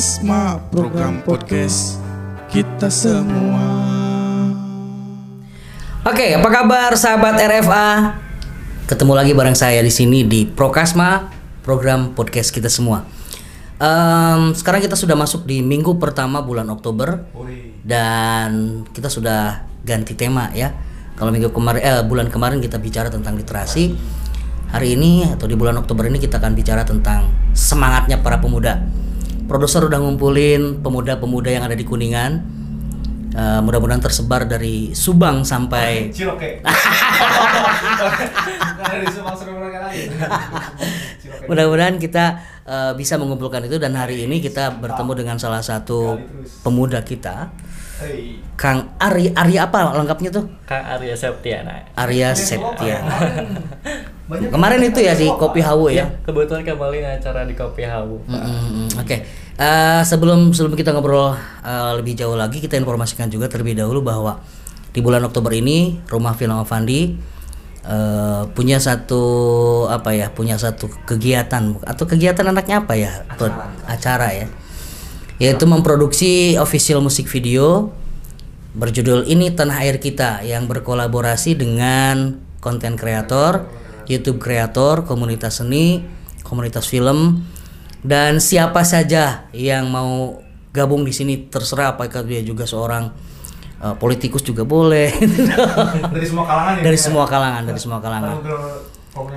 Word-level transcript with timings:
Prokasma 0.00 0.56
program 0.72 1.20
podcast 1.20 2.00
kita 2.48 2.88
semua. 2.88 3.60
Oke, 6.08 6.40
apa 6.40 6.48
kabar 6.48 6.96
sahabat 6.96 7.36
RFA? 7.36 8.16
Ketemu 8.88 9.12
lagi 9.12 9.36
bareng 9.36 9.52
saya 9.52 9.84
di 9.84 9.92
sini 9.92 10.24
di 10.24 10.48
Prokasma, 10.48 11.28
program 11.60 12.16
podcast 12.16 12.48
kita 12.48 12.72
semua. 12.72 13.04
Em, 13.76 14.56
sekarang 14.56 14.80
kita 14.80 14.96
sudah 14.96 15.12
masuk 15.20 15.44
di 15.44 15.60
minggu 15.60 16.00
pertama 16.00 16.40
bulan 16.40 16.72
Oktober 16.72 17.28
dan 17.84 18.80
kita 18.96 19.12
sudah 19.12 19.68
ganti 19.84 20.16
tema 20.16 20.48
ya. 20.56 20.80
Kalau 21.12 21.28
minggu 21.28 21.52
kemarin, 21.52 21.80
eh, 21.84 22.00
bulan 22.08 22.32
kemarin 22.32 22.64
kita 22.64 22.80
bicara 22.80 23.12
tentang 23.12 23.36
literasi. 23.36 24.00
Hari 24.72 24.96
ini 24.96 25.28
atau 25.28 25.44
di 25.44 25.60
bulan 25.60 25.76
Oktober 25.76 26.08
ini 26.08 26.16
kita 26.16 26.40
akan 26.40 26.56
bicara 26.56 26.88
tentang 26.88 27.28
semangatnya 27.52 28.16
para 28.24 28.40
pemuda. 28.40 28.80
Produser 29.50 29.82
udah 29.82 29.98
ngumpulin 29.98 30.78
pemuda-pemuda 30.78 31.50
yang 31.50 31.66
ada 31.66 31.74
di 31.74 31.82
Kuningan. 31.82 32.38
Eh, 33.34 33.60
mudah-mudahan 33.66 33.98
tersebar 33.98 34.46
dari 34.46 34.94
Subang 34.94 35.42
sampai 35.42 36.14
Ciloke. 36.14 36.62
Mudah-mudahan 41.50 41.98
kita 41.98 42.38
eh, 42.62 42.92
bisa 42.94 43.18
mengumpulkan 43.18 43.66
itu 43.66 43.82
dan 43.82 43.98
hari 43.98 44.22
ini 44.22 44.38
kita 44.38 44.78
bertemu 44.78 45.18
dengan 45.18 45.36
salah 45.42 45.66
satu 45.66 46.14
pemuda 46.62 47.02
kita, 47.02 47.50
Kang 48.54 48.92
Ari 48.96 49.32
Ari 49.32 49.54
apa 49.56 49.92
lengkapnya 49.96 50.30
tuh? 50.30 50.44
Kang 50.64 50.84
Arya 50.84 51.16
Septiana. 51.16 51.80
Arya 51.96 52.32
Septiana. 52.32 53.12
Banyak 54.28 54.48
Kemarin 54.54 54.80
itu 54.84 55.00
ya 55.00 55.12
di 55.12 55.26
Kopi 55.26 55.60
Hawu 55.60 55.88
ya. 55.88 56.06
Kebetulan 56.22 56.62
kembali 56.62 56.98
acara 57.00 57.44
di 57.44 57.52
Kopi 57.52 57.82
Hawu. 57.82 58.20
Mm, 58.24 58.36
mm, 58.36 58.60
mm. 58.68 58.88
Oke, 59.00 59.16
Eh, 59.60 60.02
sebelum 60.08 60.56
sebelum 60.56 60.72
kita 60.72 60.88
ngobrol 60.90 61.36
eh, 61.60 61.92
lebih 61.92 62.16
jauh 62.16 62.32
lagi, 62.32 62.64
kita 62.64 62.80
informasikan 62.80 63.28
juga 63.28 63.44
terlebih 63.44 63.76
dahulu 63.76 64.00
bahwa 64.00 64.40
di 64.88 65.04
bulan 65.04 65.20
Oktober 65.20 65.52
ini 65.52 66.00
Rumah 66.08 66.32
Film 66.32 66.56
Avandi 66.56 67.12
eh, 67.84 68.42
punya 68.56 68.80
satu 68.80 69.20
apa 69.86 70.16
ya, 70.16 70.32
punya 70.32 70.56
satu 70.56 70.88
kegiatan 71.04 71.76
atau 71.76 72.04
kegiatan 72.04 72.40
anaknya 72.46 72.80
apa 72.80 72.96
ya, 72.96 73.12
Pro- 73.36 73.52
acara 73.84 74.32
ya, 74.32 74.48
yaitu 75.40 75.64
memproduksi 75.64 76.60
official 76.60 77.00
musik 77.00 77.24
video 77.26 77.88
berjudul 78.76 79.24
ini 79.26 79.50
Tanah 79.50 79.82
Air 79.82 79.98
Kita 79.98 80.44
yang 80.44 80.68
berkolaborasi 80.68 81.58
dengan 81.58 82.38
konten 82.60 82.94
kreator, 82.94 83.66
YouTube 84.04 84.38
kreator, 84.38 85.08
komunitas 85.08 85.64
seni, 85.64 86.04
komunitas 86.44 86.86
film 86.86 87.42
dan 88.04 88.38
siapa 88.38 88.84
saja 88.84 89.48
yang 89.56 89.88
mau 89.88 90.44
gabung 90.76 91.02
di 91.08 91.10
sini 91.10 91.48
terserah 91.48 91.96
apakah 91.96 92.22
dia 92.22 92.44
juga 92.44 92.68
seorang 92.68 93.10
uh, 93.80 93.96
politikus 93.96 94.44
juga 94.44 94.62
boleh 94.62 95.10
Dari 96.14 96.26
semua 96.28 96.46
kalangan 96.46 96.74
ya. 96.78 96.82
dari 96.84 96.98
semua 97.00 97.24
kalangan 97.26 97.62
dari 97.66 97.80
semua 97.80 97.98
kalangan 97.98 98.36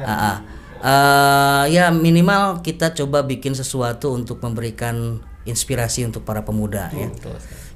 ah. 0.06 0.38
Eh, 0.84 1.64
ya 1.80 1.96
minimal 1.96 2.60
kita 2.60 2.92
coba 2.92 3.24
bikin 3.24 3.56
sesuatu 3.56 4.12
untuk 4.12 4.44
memberikan 4.44 5.24
inspirasi 5.44 6.08
untuk 6.08 6.24
para 6.24 6.42
pemuda 6.42 6.88
ya. 6.94 7.08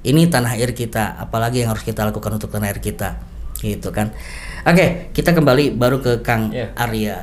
Ini 0.02 0.30
tanah 0.30 0.56
air 0.56 0.72
kita, 0.72 1.18
apalagi 1.18 1.62
yang 1.62 1.74
harus 1.74 1.84
kita 1.84 2.06
lakukan 2.06 2.38
untuk 2.38 2.48
tanah 2.48 2.70
air 2.70 2.80
kita, 2.80 3.18
gitu 3.58 3.90
kan. 3.90 4.14
Oke, 4.64 5.10
kita 5.12 5.34
kembali 5.34 5.74
baru 5.74 5.98
ke 5.98 6.22
Kang 6.22 6.54
Iya. 6.54 6.72
Arya 6.78 7.16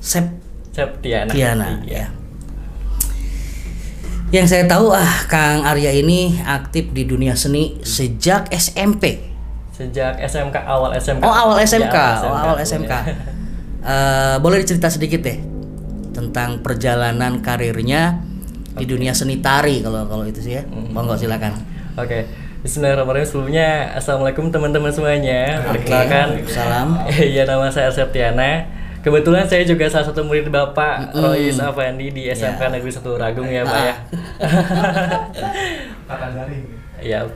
Sep 0.00 0.30
Septiana. 0.72 1.28
Tiana 1.28 1.68
Iya. 1.84 2.06
ya. 2.06 2.06
Yang 4.32 4.46
saya 4.48 4.64
tahu 4.64 4.96
ah 4.96 5.28
Kang 5.28 5.60
Arya 5.60 5.92
ini 5.92 6.40
aktif 6.40 6.88
di 6.96 7.04
dunia 7.04 7.36
seni 7.36 7.76
sejak 7.84 8.48
SMP. 8.48 9.28
Sejak 9.76 10.16
SMK 10.24 10.56
awal 10.64 10.96
SMK. 10.96 11.20
Oh 11.20 11.28
awal 11.32 11.60
SMK, 11.60 11.92
Ya, 11.92 12.24
oh, 12.24 12.32
awal 12.32 12.56
SMK. 12.64 12.92
Eh, 13.82 14.36
boleh 14.40 14.62
dicerita 14.64 14.88
sedikit 14.88 15.20
deh 15.20 15.36
tentang 16.16 16.62
perjalanan 16.64 17.44
karirnya 17.44 18.24
di 18.72 18.84
dunia 18.88 19.12
seni 19.12 19.38
tari 19.44 19.84
kalau 19.84 20.08
kalau 20.08 20.24
itu 20.24 20.40
sih 20.40 20.60
ya. 20.60 20.62
Monggo 20.68 21.16
silakan. 21.16 21.52
Oke. 21.98 22.24
Bismillahirrahmanirrahim. 22.62 23.26
Sebelumnya 23.26 23.90
Assalamualaikum 23.98 24.48
teman-teman 24.54 24.94
semuanya. 24.94 25.60
Perkenalkan. 25.66 26.46
Salam. 26.46 26.88
Iya 27.32 27.42
nama 27.44 27.66
saya 27.68 27.90
Septiana. 27.90 28.64
Kebetulan 29.02 29.42
saya 29.50 29.66
juga 29.66 29.90
salah 29.90 30.06
satu 30.06 30.22
murid 30.22 30.46
Bapak 30.46 31.10
Rois 31.10 31.58
Afandi 31.58 32.14
di 32.14 32.30
SMK 32.30 32.70
Negeri 32.70 32.92
1 32.94 33.02
Ragung 33.18 33.50
ya 33.50 33.66
Pak 33.66 33.80
ya. 33.82 33.94
Kata 36.08 36.26
daring. 36.38 36.64
Iya. 37.02 37.26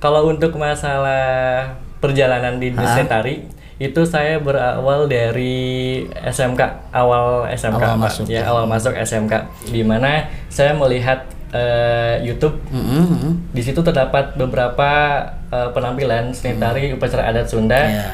Kalau 0.00 0.32
untuk 0.32 0.56
masalah 0.56 1.68
perjalanan 2.00 2.56
di 2.56 2.72
industri 2.72 3.04
tari 3.04 3.34
itu 3.80 4.04
saya 4.04 4.38
berawal 4.38 5.08
dari 5.08 6.04
SMK 6.12 6.92
awal 6.92 7.48
SMK 7.50 7.82
Awal 7.82 7.98
masuk, 7.98 8.24
ya 8.28 8.44
ya. 8.44 8.50
awal 8.52 8.64
masuk 8.68 8.92
SMK 8.92 9.32
di 9.72 9.80
mana 9.82 10.28
saya 10.52 10.76
melihat 10.76 11.24
eh, 11.52 12.24
YouTube 12.24 12.56
Mm-mm, 12.72 13.04
mm. 13.08 13.32
di 13.52 13.62
situ 13.64 13.80
terdapat 13.84 14.34
beberapa 14.36 14.90
eh, 15.52 15.68
penampilan 15.72 16.32
seni 16.32 16.56
tari 16.56 16.92
upacara 16.96 17.28
adat 17.28 17.46
Sunda. 17.46 17.80
Iya. 17.80 18.08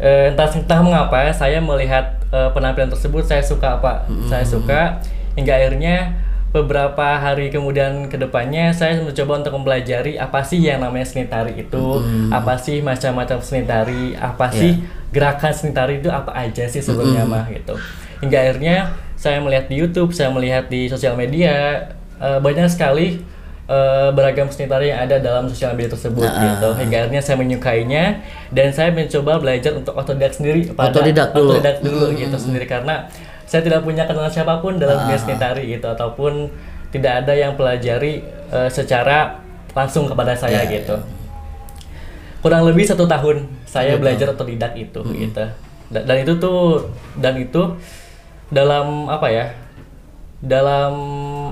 Eh, 0.00 0.26
entah 0.32 0.48
entah 0.48 0.80
mengapa 0.82 1.30
saya 1.30 1.62
melihat 1.62 2.18
eh, 2.34 2.50
penampilan 2.50 2.90
tersebut 2.90 3.22
saya 3.22 3.40
suka 3.40 3.78
Pak. 3.78 4.10
Saya 4.26 4.44
suka 4.46 4.98
hingga 5.38 5.54
akhirnya 5.54 6.14
beberapa 6.50 7.18
hari 7.22 7.46
kemudian 7.46 8.10
ke 8.10 8.18
depannya 8.18 8.74
saya 8.74 8.98
mencoba 8.98 9.38
untuk 9.38 9.54
mempelajari 9.62 10.18
apa 10.18 10.42
sih 10.42 10.58
yang 10.58 10.82
namanya 10.82 11.06
seni 11.06 11.30
tari 11.30 11.54
itu, 11.62 12.02
apa 12.34 12.58
sih 12.58 12.82
macam-macam 12.82 13.38
seni 13.38 13.62
tari, 13.62 14.18
apa 14.18 14.50
sih 14.50 14.82
gerakan 15.14 15.52
seni 15.54 15.70
tari 15.70 16.02
itu 16.02 16.10
apa 16.10 16.34
aja 16.34 16.66
sih 16.66 16.82
sebenarnya 16.82 17.22
mah 17.22 17.46
gitu. 17.54 17.78
Hingga 18.18 18.36
akhirnya 18.36 18.76
saya 19.14 19.38
melihat 19.38 19.70
di 19.70 19.76
YouTube, 19.78 20.10
saya 20.10 20.34
melihat 20.34 20.66
di 20.66 20.90
sosial 20.90 21.14
media 21.14 21.86
eh, 22.18 22.38
banyak 22.42 22.66
sekali 22.66 23.22
eh, 23.70 24.10
beragam 24.10 24.50
seni 24.50 24.66
tari 24.66 24.90
yang 24.90 25.00
ada 25.00 25.16
dalam 25.16 25.46
sosial 25.46 25.72
media 25.72 25.86
tersebut 25.88 26.26
gitu. 26.26 26.68
Hingga 26.74 26.96
akhirnya 27.00 27.22
saya 27.22 27.36
menyukainya 27.38 28.04
dan 28.50 28.68
saya 28.68 28.90
mencoba 28.90 29.38
belajar 29.38 29.72
untuk 29.72 29.94
otodidak 29.94 30.34
sendiri 30.34 30.66
pada 30.68 30.90
Otodidak 30.90 31.30
dulu. 31.30 31.54
otodidak 31.54 31.76
dulu 31.78 32.06
gitu 32.12 32.36
sendiri 32.36 32.66
karena 32.66 33.06
saya 33.44 33.62
tidak 33.62 33.82
punya 33.82 34.04
kenalan 34.04 34.26
siapa 34.28 34.58
pun 34.58 34.74
dalam 34.74 34.98
dunia 35.00 35.14
seni 35.16 35.34
tari 35.36 35.70
gitu 35.70 35.86
ataupun 35.86 36.50
tidak 36.90 37.22
ada 37.22 37.32
yang 37.32 37.54
pelajari 37.54 38.22
eh, 38.48 38.66
secara 38.68 39.38
langsung 39.70 40.04
kepada 40.04 40.34
saya 40.34 40.66
gitu. 40.66 40.98
Kurang 42.40 42.64
lebih 42.64 42.82
satu 42.82 43.04
tahun 43.04 43.44
saya 43.64 43.94
belajar 43.96 44.32
otodidak 44.32 44.72
itu 44.74 44.98
gitu. 45.14 45.44
Da- 45.86 46.02
Dan 46.02 46.16
itu 46.20 46.32
tuh 46.36 46.88
dan 47.14 47.36
itu 47.36 47.62
dalam 48.48 49.06
apa 49.06 49.28
ya? 49.28 49.46
Dalam 50.40 50.92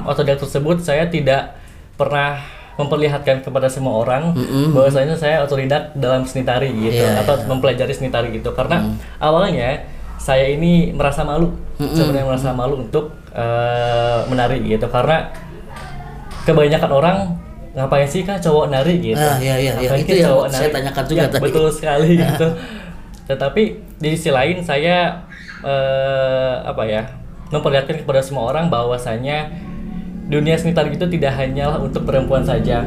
otodidak 0.02 0.40
tersebut 0.40 0.80
saya 0.80 1.04
tidak 1.06 1.57
pernah 1.98 2.38
memperlihatkan 2.78 3.42
kepada 3.42 3.66
semua 3.66 3.98
orang 3.98 4.30
bahwasanya 4.70 5.12
saya 5.12 5.42
otodidak 5.42 5.90
dalam 5.92 6.22
seni 6.22 6.46
tari 6.46 6.70
gitu 6.70 7.02
Iya, 7.02 7.20
atau 7.20 7.34
mempelajari 7.44 7.90
seni 7.90 8.06
tari 8.06 8.30
gitu. 8.32 8.54
Karena 8.54 8.86
awalnya 9.18 9.82
saya 10.16 10.46
ini 10.46 10.94
merasa 10.94 11.26
malu. 11.26 11.50
Sebenarnya 11.76 12.22
merasa 12.24 12.54
malu 12.54 12.78
untuk 12.80 13.10
eh, 13.34 14.18
menari 14.30 14.62
gitu. 14.64 14.86
Karena 14.86 15.26
kebanyakan 16.44 16.90
orang 16.92 17.16
ngapain 17.74 18.06
sih 18.06 18.22
kak 18.22 18.38
cowok 18.38 18.70
nari? 18.70 18.94
gitu. 19.04 19.18
Ah, 19.20 19.36
iya, 19.38 19.58
iya, 19.58 19.72
iya. 19.76 19.88
Ngapain 19.90 20.02
Itu 20.02 20.14
yang 20.14 20.28
cowok 20.30 20.46
saya 20.48 20.68
tanyakan 20.70 21.04
juga 21.04 21.20
Ya, 21.20 21.28
tadi. 21.28 21.42
betul 21.42 21.66
sekali 21.68 22.10
gitu. 22.16 22.46
Tetapi 23.26 23.62
di 23.98 24.08
sisi 24.14 24.30
lain 24.30 24.62
saya 24.62 25.26
eh, 25.60 26.54
apa 26.62 26.82
ya 26.86 27.02
memperlihatkan 27.50 28.06
kepada 28.06 28.22
semua 28.22 28.46
orang 28.46 28.70
bahwasanya 28.70 29.50
dunia 30.28 30.60
seni 30.60 30.76
tari 30.76 30.92
itu 30.92 31.08
tidak 31.08 31.40
hanyalah 31.40 31.80
untuk 31.80 32.04
perempuan 32.04 32.44
saja 32.44 32.84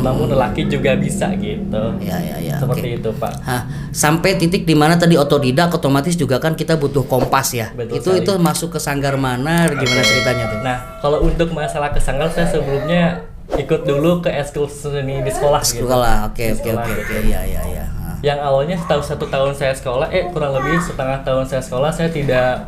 namun 0.00 0.32
lelaki 0.32 0.64
juga 0.64 0.96
bisa 0.96 1.28
gitu 1.36 1.84
Ya 2.00 2.16
ya 2.16 2.36
ya. 2.40 2.56
seperti 2.56 2.96
oke. 2.96 2.98
itu 3.04 3.10
pak 3.20 3.32
Hah, 3.44 3.62
sampai 3.92 4.40
titik 4.40 4.64
di 4.64 4.72
mana 4.72 4.96
tadi 4.96 5.12
otodidak 5.14 5.68
otomatis 5.68 6.16
juga 6.16 6.40
kan 6.40 6.56
kita 6.56 6.80
butuh 6.80 7.04
kompas 7.04 7.52
ya. 7.52 7.68
Betul 7.76 8.00
itu 8.00 8.10
sekali. 8.10 8.24
itu 8.24 8.32
masuk 8.40 8.68
ke 8.72 8.80
sanggar 8.80 9.20
mana 9.20 9.68
gimana 9.68 10.00
ceritanya 10.00 10.44
tuh? 10.48 10.58
Nah, 10.64 10.78
kalau 10.98 11.18
untuk 11.22 11.52
masalah 11.52 11.92
kesanggal 11.92 12.32
saya 12.32 12.48
sebelumnya 12.48 13.20
ikut 13.52 13.84
dulu 13.84 14.24
ke 14.24 14.32
eskul 14.32 14.64
seni 14.64 15.20
di 15.20 15.28
sekolah 15.28 15.60
gitu. 15.60 15.84
Sekolah. 15.84 16.32
Oke 16.32 16.56
oke 16.56 16.68
oke 16.72 16.88
gitu. 16.88 17.02
oke. 17.04 17.14
Iya 17.28 17.40
iya 17.44 17.62
iya. 17.68 17.84
Ah. 17.84 18.16
Yang 18.24 18.38
awalnya 18.40 18.76
setahu 18.80 19.02
satu 19.04 19.24
tahun 19.28 19.52
saya 19.52 19.72
sekolah, 19.76 20.08
eh 20.08 20.24
kurang 20.32 20.56
lebih 20.56 20.80
setengah 20.80 21.20
tahun 21.20 21.44
saya 21.44 21.60
sekolah 21.60 21.90
saya 21.92 22.08
tidak 22.08 22.64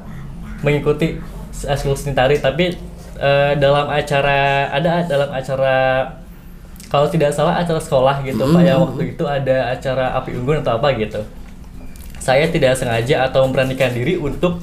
mengikuti 0.60 1.16
eskul 1.64 1.96
seni 1.96 2.12
tari, 2.12 2.36
tapi 2.36 2.76
eh, 3.20 3.52
dalam 3.60 3.86
acara 3.86 4.66
ada 4.72 5.04
dalam 5.04 5.30
acara 5.30 5.76
kalau 6.90 7.06
tidak 7.06 7.30
salah 7.30 7.60
acara 7.60 7.78
sekolah 7.78 8.24
gitu 8.26 8.40
pak 8.40 8.62
ya 8.66 8.74
waktu 8.80 9.14
itu 9.14 9.24
ada 9.28 9.70
acara 9.70 10.16
api 10.18 10.34
unggun 10.34 10.64
atau 10.64 10.80
apa 10.80 10.90
gitu 10.98 11.20
saya 12.20 12.48
tidak 12.50 12.76
sengaja 12.76 13.30
atau 13.30 13.46
memberanikan 13.46 13.92
diri 13.94 14.16
untuk 14.16 14.58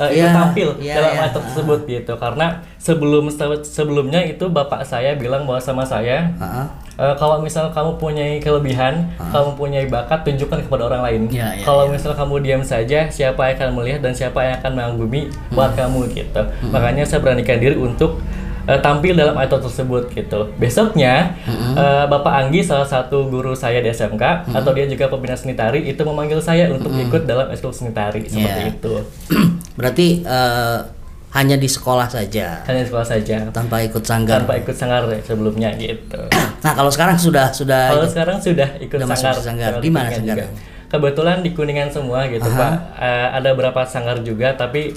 eh, 0.00 0.18
ikut 0.18 0.28
Iya, 0.28 0.34
tampil 0.34 0.68
iya, 0.82 0.94
dalam 0.98 1.12
iya. 1.14 1.22
acara 1.28 1.44
tersebut 1.44 1.80
gitu 1.86 2.12
karena 2.18 2.46
sebelum 2.80 3.24
sebelumnya 3.62 4.20
itu 4.24 4.48
bapak 4.48 4.82
saya 4.82 5.14
bilang 5.14 5.44
bahwa 5.46 5.60
sama 5.60 5.84
saya 5.86 6.32
Heeh. 6.34 6.87
Eh, 6.98 7.14
kalau 7.14 7.38
misal 7.38 7.70
kamu 7.70 7.94
punya 7.96 8.26
kelebihan 8.38 9.06
kamu 9.16 9.50
punya 9.54 9.80
bakat 9.86 10.20
tunjukkan 10.22 10.66
kepada 10.66 10.82
orang 10.84 11.02
lain. 11.02 11.22
Iya, 11.28 11.48
iya, 11.54 11.64
kalau 11.64 11.86
misal 11.86 12.12
kamu 12.12 12.34
diam 12.40 12.62
saja 12.62 13.06
siapa 13.08 13.40
yang 13.44 13.54
akan 13.56 13.70
melihat 13.72 14.00
dan 14.00 14.12
siapa 14.12 14.38
yang 14.40 14.54
akan 14.58 14.72
mengagumi 14.72 15.20
buat 15.48 15.70
Hmm. 15.70 15.80
kamu 15.80 16.00
gitu. 16.12 16.42
Makanya 16.68 17.02
saya 17.02 17.20
beranikan 17.20 17.56
diri 17.56 17.74
untuk 17.74 18.18
eh, 18.64 18.76
tampil 18.78 19.16
dalam 19.16 19.32
acara 19.32 19.56
tersebut 19.58 20.12
gitu. 20.12 20.52
Besoknya 20.54 21.32
Hmm. 21.42 21.72
eh, 21.72 22.04
bapak 22.04 22.34
Anggi 22.36 22.60
salah 22.60 22.84
satu 22.84 23.24
guru 23.26 23.54
saya 23.54 23.78
di 23.78 23.88
SMK 23.88 24.44
atau 24.50 24.70
dia 24.72 24.84
juga 24.84 25.06
pembina 25.06 25.32
seni 25.32 25.54
tari 25.54 25.86
itu 25.86 26.02
memanggil 26.02 26.36
saya 26.38 26.68
untuk 26.68 26.92
ikut 26.92 27.24
dalam 27.24 27.48
ekskul 27.48 27.72
seni 27.72 27.90
tari 27.90 28.26
seperti 28.26 28.60
Iya. 28.60 28.68
itu. 28.68 28.94
Berarti 29.78 30.20
eh, 30.20 30.78
hanya 31.30 31.54
di 31.54 31.68
sekolah 31.68 32.08
saja 32.08 32.64
hanya 32.64 32.82
sekolah 32.82 33.04
saja 33.04 33.36
tanpa 33.52 33.80
ikut 33.80 34.00
sanggar. 34.00 34.40
tanpa 34.40 34.56
ikut 34.56 34.72
sanggar 34.72 35.02
sebelumnya 35.22 35.72
gitu 35.76 36.20
Nah, 36.58 36.72
kalau 36.74 36.90
sekarang 36.90 37.14
sudah 37.14 37.54
sudah 37.54 37.94
Kalau 37.94 38.08
sekarang 38.08 38.38
sudah 38.42 38.68
ikut 38.78 38.98
Udah 38.98 39.06
masuk 39.06 39.22
sanggar. 39.22 39.38
sanggar. 39.38 39.70
Sanggar 39.72 39.84
Di 39.84 39.90
mana 39.90 40.10
juga. 40.10 40.46
Kebetulan 40.88 41.44
di 41.44 41.52
Kuningan 41.52 41.92
semua 41.92 42.26
gitu, 42.26 42.48
Pak. 42.48 42.72
Eh, 42.96 43.28
ada 43.30 43.52
beberapa 43.52 43.84
sanggar 43.84 44.24
juga, 44.24 44.56
tapi 44.56 44.90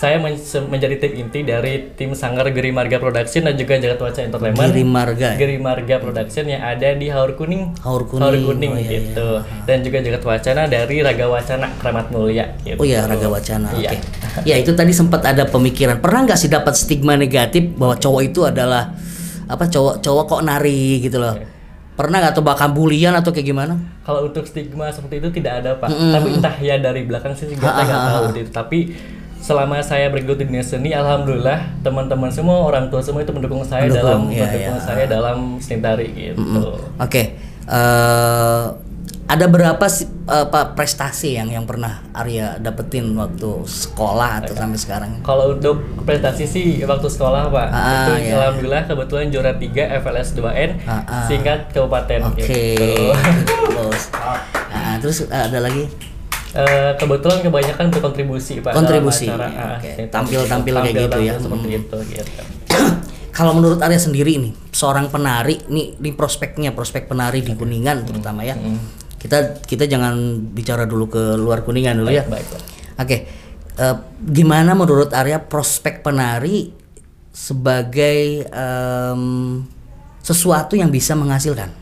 saya 0.00 0.16
men- 0.16 0.40
menjadi 0.72 0.96
tim 0.96 1.12
inti 1.12 1.44
dari 1.44 1.92
tim 1.92 2.16
sanggar 2.16 2.48
Geri 2.48 2.72
Marga 2.72 2.96
Production 2.96 3.44
dan 3.44 3.52
juga 3.52 3.76
Jagat 3.76 4.00
Waca 4.00 4.20
Entertainment. 4.24 4.72
Giri 4.72 4.80
Marga. 4.80 5.28
ya? 5.28 5.36
Geri 5.36 5.60
Marga 5.60 6.00
Production 6.00 6.48
yang 6.48 6.64
ada 6.64 6.96
di 6.96 7.12
Haur 7.12 7.36
Kuning. 7.36 7.76
Haur 7.84 8.08
Kuning. 8.08 8.40
Kuning 8.40 8.72
Oh, 8.72 8.80
iya, 8.80 8.96
gitu. 8.96 9.28
Dan 9.68 9.84
juga 9.84 10.00
Jagat 10.00 10.24
Wacana 10.24 10.64
dari 10.64 11.04
Raga 11.04 11.28
Wacana 11.28 11.68
Keramat 11.76 12.08
Mulia 12.08 12.48
gitu. 12.64 12.80
Oh 12.80 12.86
ya, 12.88 13.04
Raga 13.04 13.28
Wacana. 13.28 13.76
Iya. 13.76 13.92
Oke. 13.92 14.48
Ya, 14.48 14.56
itu 14.56 14.72
tadi 14.72 14.96
sempat 14.96 15.20
ada 15.20 15.44
pemikiran. 15.44 16.00
Pernah 16.00 16.24
nggak 16.24 16.38
sih 16.40 16.48
dapat 16.48 16.72
stigma 16.72 17.20
negatif 17.20 17.68
bahwa 17.76 18.00
cowok 18.00 18.22
itu 18.24 18.40
adalah 18.48 18.96
apa 19.44 19.68
cowok 19.68 20.00
cowok 20.00 20.24
kok 20.24 20.40
nari 20.40 21.04
gitu 21.04 21.20
loh. 21.20 21.36
Pernah 21.92 22.24
nggak 22.24 22.32
atau 22.32 22.40
bahkan 22.40 22.72
bulian 22.72 23.12
atau 23.12 23.28
kayak 23.28 23.52
gimana? 23.52 23.76
Kalau 24.00 24.24
untuk 24.24 24.48
stigma 24.48 24.88
seperti 24.88 25.20
itu 25.20 25.28
tidak 25.28 25.60
ada 25.60 25.76
pak. 25.76 25.92
Tapi 25.92 26.28
entah 26.32 26.56
ya 26.56 26.80
dari 26.80 27.04
belakang 27.04 27.36
sih 27.36 27.52
nggak 27.52 27.68
tahu 27.84 28.24
gitu. 28.32 28.48
Tapi 28.48 28.78
selama 29.40 29.80
saya 29.80 30.08
bergelut 30.08 30.38
di 30.38 30.46
dunia 30.46 30.60
seni, 30.60 30.92
alhamdulillah 30.92 31.80
teman-teman 31.80 32.28
semua 32.28 32.60
orang 32.60 32.86
tua 32.88 33.00
semua 33.00 33.20
itu 33.20 33.32
mendukung 33.32 33.64
saya 33.64 33.88
Mendukung, 33.88 34.04
dalam 34.04 34.20
iya, 34.28 34.44
mendukung 34.46 34.76
iya. 34.76 34.84
saya 34.84 35.04
dalam 35.04 35.38
seni 35.58 35.80
tari 35.80 36.08
gitu. 36.12 36.76
Oke. 36.96 37.22
eh, 37.64 38.64
ada 39.30 39.46
berapa 39.46 39.86
sih 39.86 40.10
eh, 40.26 40.42
apa 40.42 40.74
prestasi 40.74 41.38
yang 41.38 41.48
yang 41.48 41.62
pernah 41.62 42.02
Arya 42.10 42.58
dapetin 42.58 43.14
waktu 43.14 43.62
sekolah 43.62 44.42
atau 44.42 44.58
sampai 44.58 44.74
sekarang? 44.74 45.10
Kalau 45.22 45.54
untuk 45.54 45.78
prestasi 46.02 46.44
sih 46.44 46.66
waktu 46.82 47.06
sekolah 47.06 47.46
pak, 47.48 47.68
Ah, 47.70 48.10
itu 48.10 48.26
iya. 48.26 48.42
alhamdulillah 48.42 48.90
kebetulan 48.90 49.30
juara 49.30 49.54
3 49.54 50.02
FLS 50.02 50.34
2N 50.34 50.70
Ah, 50.82 51.06
ah. 51.06 51.24
singkat 51.30 51.70
kabupaten 51.70 52.26
Oke. 52.26 52.42
gitu. 52.42 53.14
Terus, 53.70 54.02
nah, 54.68 54.94
terus 54.98 55.16
eh, 55.24 55.42
ada 55.46 55.58
lagi 55.62 55.86
Eh, 56.50 56.92
kebetulan 56.98 57.46
kebanyakan 57.46 57.94
berkontribusi 57.94 58.58
pak 58.58 58.74
Kontribusi, 58.74 59.30
acara, 59.30 59.46
ah, 59.54 59.78
oke. 59.78 59.86
seni 59.86 60.10
tari. 60.10 60.10
Tampil-tampil 60.10 60.74
kayak 60.82 60.94
gitu 61.06 61.18
ya. 61.22 61.34
Seperti 61.38 61.68
itu 61.78 61.96
gitu. 62.10 62.42
kalau 63.38 63.52
menurut 63.54 63.78
Arya 63.78 64.02
sendiri 64.02 64.34
nih, 64.34 64.52
seorang 64.74 65.14
penari 65.14 65.62
nih 65.70 65.94
di 65.94 66.10
prospeknya, 66.10 66.74
prospek 66.74 67.06
penari 67.06 67.46
di 67.46 67.54
Kuningan 67.54 68.02
terutama 68.02 68.42
ya. 68.42 68.58
Kita 69.20 69.62
kita 69.62 69.86
jangan 69.86 70.42
bicara 70.50 70.90
dulu 70.90 71.06
ke 71.06 71.22
luar 71.38 71.62
Kuningan 71.62 72.02
dulu 72.02 72.10
ya. 72.10 72.26
Baik, 72.26 72.46
Pak. 72.50 72.62
Oke. 72.98 73.16
eh, 73.80 73.96
gimana 74.26 74.74
menurut 74.74 75.14
Arya 75.14 75.38
prospek 75.38 76.02
penari 76.02 76.74
sebagai 77.30 78.42
em, 78.50 79.22
sesuatu 80.18 80.74
yang 80.74 80.90
bisa 80.90 81.14
menghasilkan? 81.14 81.80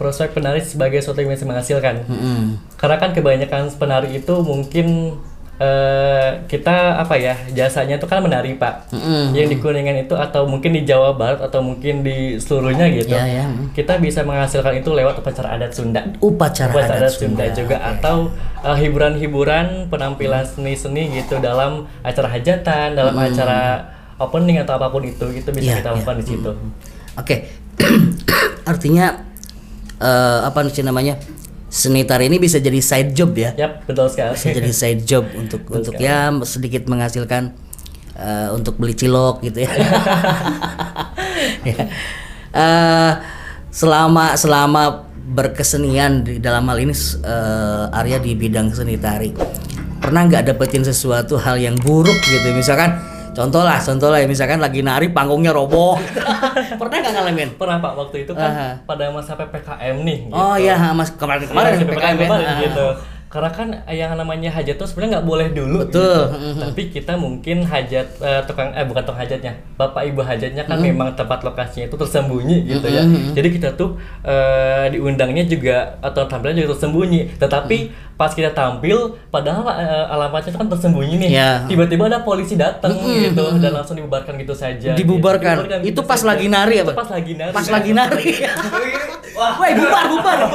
prospek 0.00 0.32
penari 0.32 0.64
sebagai 0.64 1.04
sesuatu 1.04 1.20
yang 1.20 1.28
bisa 1.36 1.44
menghasilkan. 1.44 2.08
Mm-mm. 2.08 2.56
Karena 2.80 2.96
kan 2.96 3.12
kebanyakan 3.12 3.68
penari 3.76 4.16
itu 4.16 4.40
mungkin 4.40 5.20
eh, 5.60 6.30
kita 6.48 6.96
apa 7.04 7.14
ya 7.20 7.36
jasanya 7.52 8.00
itu 8.00 8.08
kan 8.08 8.24
menari 8.24 8.56
pak. 8.56 8.88
Mm-mm. 8.88 9.36
Yang 9.36 9.46
di 9.52 9.56
kuningan 9.60 9.96
itu 10.08 10.16
atau 10.16 10.48
mungkin 10.48 10.72
di 10.72 10.88
Jawa 10.88 11.12
Barat 11.12 11.44
atau 11.44 11.60
mungkin 11.60 12.00
di 12.00 12.40
seluruhnya 12.40 12.88
gitu. 12.88 13.12
Ya, 13.12 13.28
ya. 13.28 13.44
Kita 13.76 14.00
bisa 14.00 14.24
menghasilkan 14.24 14.80
itu 14.80 14.96
lewat 14.96 15.20
upacara 15.20 15.60
adat 15.60 15.76
Sunda. 15.76 16.00
Upacara, 16.24 16.72
Upacara 16.72 16.96
adat 16.96 17.12
adat 17.12 17.20
Sunda, 17.20 17.44
juga 17.52 17.76
atau 17.84 18.32
eh, 18.64 18.76
hiburan-hiburan 18.80 19.92
penampilan 19.92 20.48
seni-seni 20.48 21.12
gitu 21.20 21.36
dalam 21.38 21.84
acara 22.00 22.32
hajatan, 22.32 22.96
dalam 22.96 23.12
acara 23.12 23.92
opening 24.16 24.64
atau 24.64 24.80
apa 24.80 24.88
pun 24.88 25.04
itu 25.04 25.28
itu 25.36 25.48
Iya, 25.52 25.56
bisa 25.56 25.72
kita 25.84 25.88
iya. 25.92 25.96
lakukan 26.00 26.16
di 26.16 26.24
situ. 26.24 26.50
Oke, 27.20 27.36
artinya 28.72 29.20
eh, 30.00 30.38
apa 30.48 30.64
sih 30.72 30.80
namanya 30.80 31.20
seni 31.70 32.02
tari 32.02 32.26
ini 32.26 32.42
bisa 32.42 32.58
jadi 32.58 32.82
side 32.82 33.14
job 33.14 33.30
ya? 33.38 33.54
Yap, 33.54 33.86
betul 33.86 34.10
sekali. 34.10 34.34
Bisa 34.34 34.48
jadi 34.50 34.72
side 34.74 35.02
job 35.06 35.24
untuk 35.40 35.62
untuk 35.70 35.94
ya 35.96 36.34
sedikit 36.42 36.90
menghasilkan 36.90 37.54
eh, 38.18 38.48
untuk 38.50 38.76
beli 38.76 38.98
cilok 38.98 39.46
gitu 39.46 39.64
ya. 39.64 39.70
Ya. 41.64 41.88
Eh, 42.52 43.12
selama 43.72 44.36
selama 44.36 45.08
berkesenian 45.30 46.26
di 46.26 46.36
dalam 46.36 46.68
hal 46.68 46.84
ini 46.84 46.92
eh, 47.22 47.96
Arya 47.96 48.20
di 48.20 48.36
bidang 48.36 48.74
seni 48.76 49.00
tari 49.00 49.32
pernah 50.00 50.26
nggak 50.26 50.52
dapetin 50.52 50.84
sesuatu 50.84 51.36
hal 51.36 51.60
yang 51.60 51.76
buruk 51.80 52.16
gitu 52.24 52.50
misalkan 52.56 52.96
contoh 53.32 53.62
lah 53.62 53.78
contoh 53.78 54.08
lah 54.08 54.18
ya, 54.18 54.26
misalkan 54.26 54.58
lagi 54.58 54.80
nari 54.80 55.08
panggungnya 55.08 55.50
roboh 55.50 55.96
pernah 56.80 56.96
nggak 56.98 57.12
ngalamin 57.12 57.48
Pernah 57.54 57.78
Pak 57.78 57.92
waktu 57.96 58.16
itu 58.24 58.32
kan 58.32 58.50
Aha. 58.50 58.68
pada 58.82 59.08
masa 59.08 59.32
PPKM 59.34 59.96
nih. 60.00 60.18
oh 60.28 60.54
gitu. 60.54 60.64
iya 60.64 60.90
mas 60.90 61.10
kemarin 61.12 61.44
kemarin 61.44 61.70
Iya, 61.72 61.84
PPKM 61.84 62.14
ya. 62.14 62.26
kemarin 62.26 62.48
gitu. 62.62 62.86
Karena 63.30 63.46
kan 63.48 63.68
yang 63.86 64.18
namanya 64.18 64.50
hajat 64.50 64.74
tuh 64.74 64.90
sebenarnya 64.90 65.10
nggak 65.14 65.28
boleh 65.28 65.48
dulu. 65.54 65.86
Betul. 65.86 66.18
gitu. 66.34 66.58
Tapi 66.58 66.82
kita 66.90 67.14
mungkin 67.14 67.62
hajat 67.62 68.06
eh, 68.18 68.42
tukang 68.42 68.74
eh 68.74 68.82
bukan 68.82 69.06
tukang 69.06 69.22
hajatnya, 69.22 69.54
bapak 69.78 70.02
ibu 70.04 70.18
hajatnya 70.18 70.66
kan 70.66 70.74
Mm-hmm. 70.74 70.90
memang 70.90 71.08
tempat 71.14 71.46
lokasinya 71.46 71.86
itu 71.86 71.94
tersembunyi 71.94 72.66
gitu 72.66 72.90
ya. 72.90 73.06
Jadi 73.30 73.48
kita 73.54 73.78
tuh 73.78 73.94
eh, 74.26 74.90
diundangnya 74.90 75.46
juga 75.46 75.94
atau 76.00 76.26
tampilnya 76.26 76.58
juga 76.60 76.74
tersembunyi. 76.74 77.38
Tetapi 77.38 77.78
Mm-hmm. 77.78 78.09
Pas 78.20 78.36
kita 78.36 78.52
tampil, 78.52 79.16
padahal 79.32 79.64
eh, 79.80 80.04
alamatnya 80.12 80.52
kan 80.52 80.68
tersembunyi 80.68 81.16
nih. 81.16 81.30
Iya. 81.32 81.50
Tiba-tiba 81.64 82.12
ada 82.12 82.20
polisi 82.20 82.60
datang 82.60 82.92
gitu 83.00 83.56
dan 83.56 83.72
langsung 83.72 83.96
dibubarkan 83.96 84.36
gitu 84.36 84.52
saja. 84.52 84.92
Dibubarkan. 84.92 85.64
gitu. 85.64 85.80
Itu 85.80 85.88
gitu 85.88 86.00
pas 86.04 86.20
saja. 86.20 86.36
lagi 86.36 86.52
nari 86.52 86.84
apa? 86.84 86.92
pas 86.92 87.08
lagi 87.08 87.32
nari. 87.32 87.52
pas 87.56 87.66
lagi 87.72 87.90
nari 87.96 88.28
Woi 89.40 89.72
bubar 89.72 90.04
bubar 90.10 90.38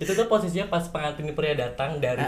itu 0.00 0.16
tuh 0.16 0.32
posisinya 0.32 0.64
pas 0.72 0.80
pengantin 0.88 1.28
pria 1.36 1.52
datang 1.52 2.00
dari 2.00 2.24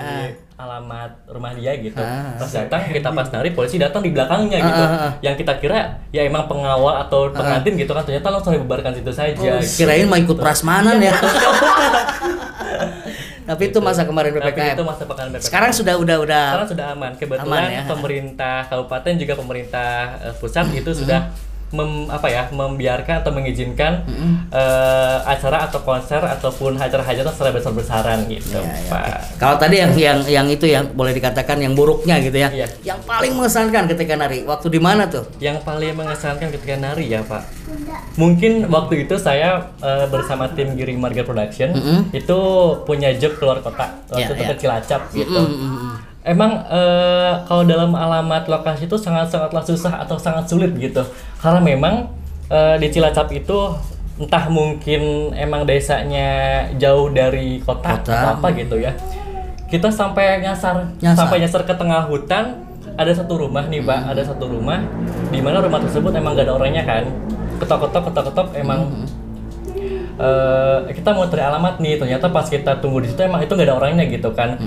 alamat 0.61 1.25
rumah 1.33 1.57
dia 1.57 1.73
gitu 1.81 1.97
Ah, 1.97 2.37
pas 2.37 2.53
datang 2.53 2.93
kita 2.93 3.09
pas 3.09 3.25
nari 3.33 3.57
polisi 3.57 3.81
datang 3.81 4.05
di 4.05 4.13
belakangnya 4.13 4.61
gitu 4.61 4.83
ah, 4.85 5.09
ah. 5.09 5.13
yang 5.25 5.33
kita 5.41 5.57
kira 5.57 6.05
ya 6.13 6.29
emang 6.29 6.45
pengawal 6.45 7.01
atau 7.01 7.33
pengantin 7.33 7.81
gitu 7.81 7.97
kan 7.97 8.05
ternyata 8.05 8.29
langsung 8.29 8.53
dibubarkan 8.53 8.93
situ 8.93 9.09
saja 9.09 9.33
gitu. 9.33 9.49
Oh, 9.49 9.65
kirain 9.81 10.05
mau 10.05 10.21
ikut 10.21 10.37
prasmanan 10.37 11.01
ya 11.01 11.17
tapi 13.43 13.63
itu 13.69 13.79
masa 13.79 14.03
kemarin 14.03 14.31
Tapi 14.33 14.45
PPKM 14.49 14.75
itu 14.75 14.85
masa 14.85 15.03
BPKM. 15.03 15.43
sekarang 15.43 15.71
sudah 15.71 15.95
udah 15.99 16.17
udah 16.21 16.45
sekarang 16.49 16.71
sudah 16.71 16.87
aman 16.95 17.13
kebetulan 17.17 17.63
Aman 17.63 17.75
ya. 17.75 17.83
pemerintah 17.91 18.57
kabupaten 18.67 19.13
juga 19.19 19.35
pemerintah 19.35 19.91
eh, 20.23 20.35
pusat 20.37 20.67
itu 20.71 20.91
sudah 20.95 21.21
mem, 21.73 22.07
apa 22.07 22.29
ya 22.29 22.43
membiarkan 22.53 23.25
atau 23.25 23.33
mengizinkan 23.33 24.05
eh, 24.53 25.19
acara 25.25 25.65
atau 25.65 25.81
konser 25.81 26.21
ataupun 26.21 26.77
acara 26.77 27.01
hajatan 27.01 27.33
secara 27.33 27.51
besar-besaran 27.51 28.19
gitu 28.29 28.53
Ya, 28.53 28.61
ya, 28.61 28.85
Pak. 28.87 29.05
Kalau 29.41 29.57
tadi 29.57 29.81
yang 29.81 29.93
yang 29.97 30.19
yang 30.29 30.47
itu 30.47 30.69
yang 30.69 30.93
boleh 30.93 31.11
dikatakan 31.11 31.57
yang 31.59 31.73
buruknya 31.73 32.21
gitu 32.21 32.37
ya. 32.37 32.49
Iya. 32.53 32.67
Yang 32.85 33.01
paling 33.03 33.33
mengesankan 33.33 33.83
ketika 33.89 34.15
nari 34.15 34.45
waktu 34.45 34.67
di 34.69 34.81
mana 34.81 35.09
tuh? 35.09 35.25
Yang 35.41 35.65
paling 35.65 35.97
mengesankan 35.97 36.53
ketika 36.53 36.77
nari 36.77 37.09
ya 37.09 37.25
Pak. 37.25 37.43
Mungkin 38.15 38.69
waktu 38.69 39.09
itu 39.09 39.17
saya 39.17 39.73
eh, 39.81 40.07
bersama 40.07 40.53
tim 40.53 40.77
Giring 40.77 41.01
Marga 41.01 41.25
Production 41.25 41.73
Mm-mm. 41.73 41.99
itu 42.13 42.39
punya 42.85 43.17
job 43.17 43.41
keluar 43.41 43.65
kota 43.65 43.89
waktu 44.13 44.21
Iya, 44.21 44.27
itu 44.29 44.35
iya. 44.37 44.49
ke 44.53 44.55
Cilacap 44.61 45.03
gitu. 45.13 45.41
Mm, 45.41 45.57
mm, 45.57 45.73
mm. 45.73 45.97
Emang 46.23 46.55
eh, 46.71 47.33
kalau 47.51 47.67
dalam 47.67 47.91
alamat 47.99 48.47
lokasi 48.47 48.87
itu 48.87 48.95
sangat-sangatlah 48.95 49.63
susah 49.67 50.07
atau 50.07 50.15
sangat 50.15 50.47
sulit 50.47 50.71
gitu. 50.79 51.03
Karena 51.43 51.59
memang 51.59 52.07
eh, 52.47 52.79
di 52.79 52.89
Cilacap 52.95 53.27
itu 53.35 53.75
entah 54.23 54.47
mungkin 54.47 55.35
emang 55.35 55.67
desanya 55.67 56.63
jauh 56.79 57.11
dari 57.11 57.59
kota, 57.67 57.99
Kota. 57.99 58.13
atau 58.15 58.29
apa 58.39 58.55
gitu 58.55 58.79
ya. 58.79 58.95
Kita 59.67 59.89
sampai 59.91 60.39
nyasar, 60.45 60.95
Nyasar. 61.01 61.17
sampai 61.27 61.37
nyasar 61.43 61.63
ke 61.67 61.75
tengah 61.75 62.07
hutan. 62.07 62.61
Ada 62.93 63.25
satu 63.25 63.41
rumah 63.41 63.65
nih, 63.67 63.81
Pak. 63.81 64.01
Ada 64.13 64.23
satu 64.37 64.53
rumah 64.53 64.85
di 65.33 65.41
mana 65.41 65.65
rumah 65.65 65.81
tersebut 65.81 66.13
emang 66.13 66.37
gak 66.37 66.45
ada 66.45 66.55
orangnya 66.61 66.85
kan. 66.85 67.09
Ketok-ketok, 67.57 68.13
ketok-ketok 68.13 68.49
emang 68.55 68.85
eh, 70.21 70.79
kita 70.93 71.11
mau 71.17 71.25
cari 71.27 71.43
alamat 71.43 71.81
nih 71.81 71.97
ternyata 71.99 72.29
pas 72.29 72.47
kita 72.47 72.79
tunggu 72.79 73.01
di 73.03 73.09
situ 73.11 73.21
emang 73.25 73.41
itu 73.43 73.53
nggak 73.53 73.69
ada 73.69 73.77
orangnya 73.81 74.05
gitu 74.07 74.29
kan 74.37 74.61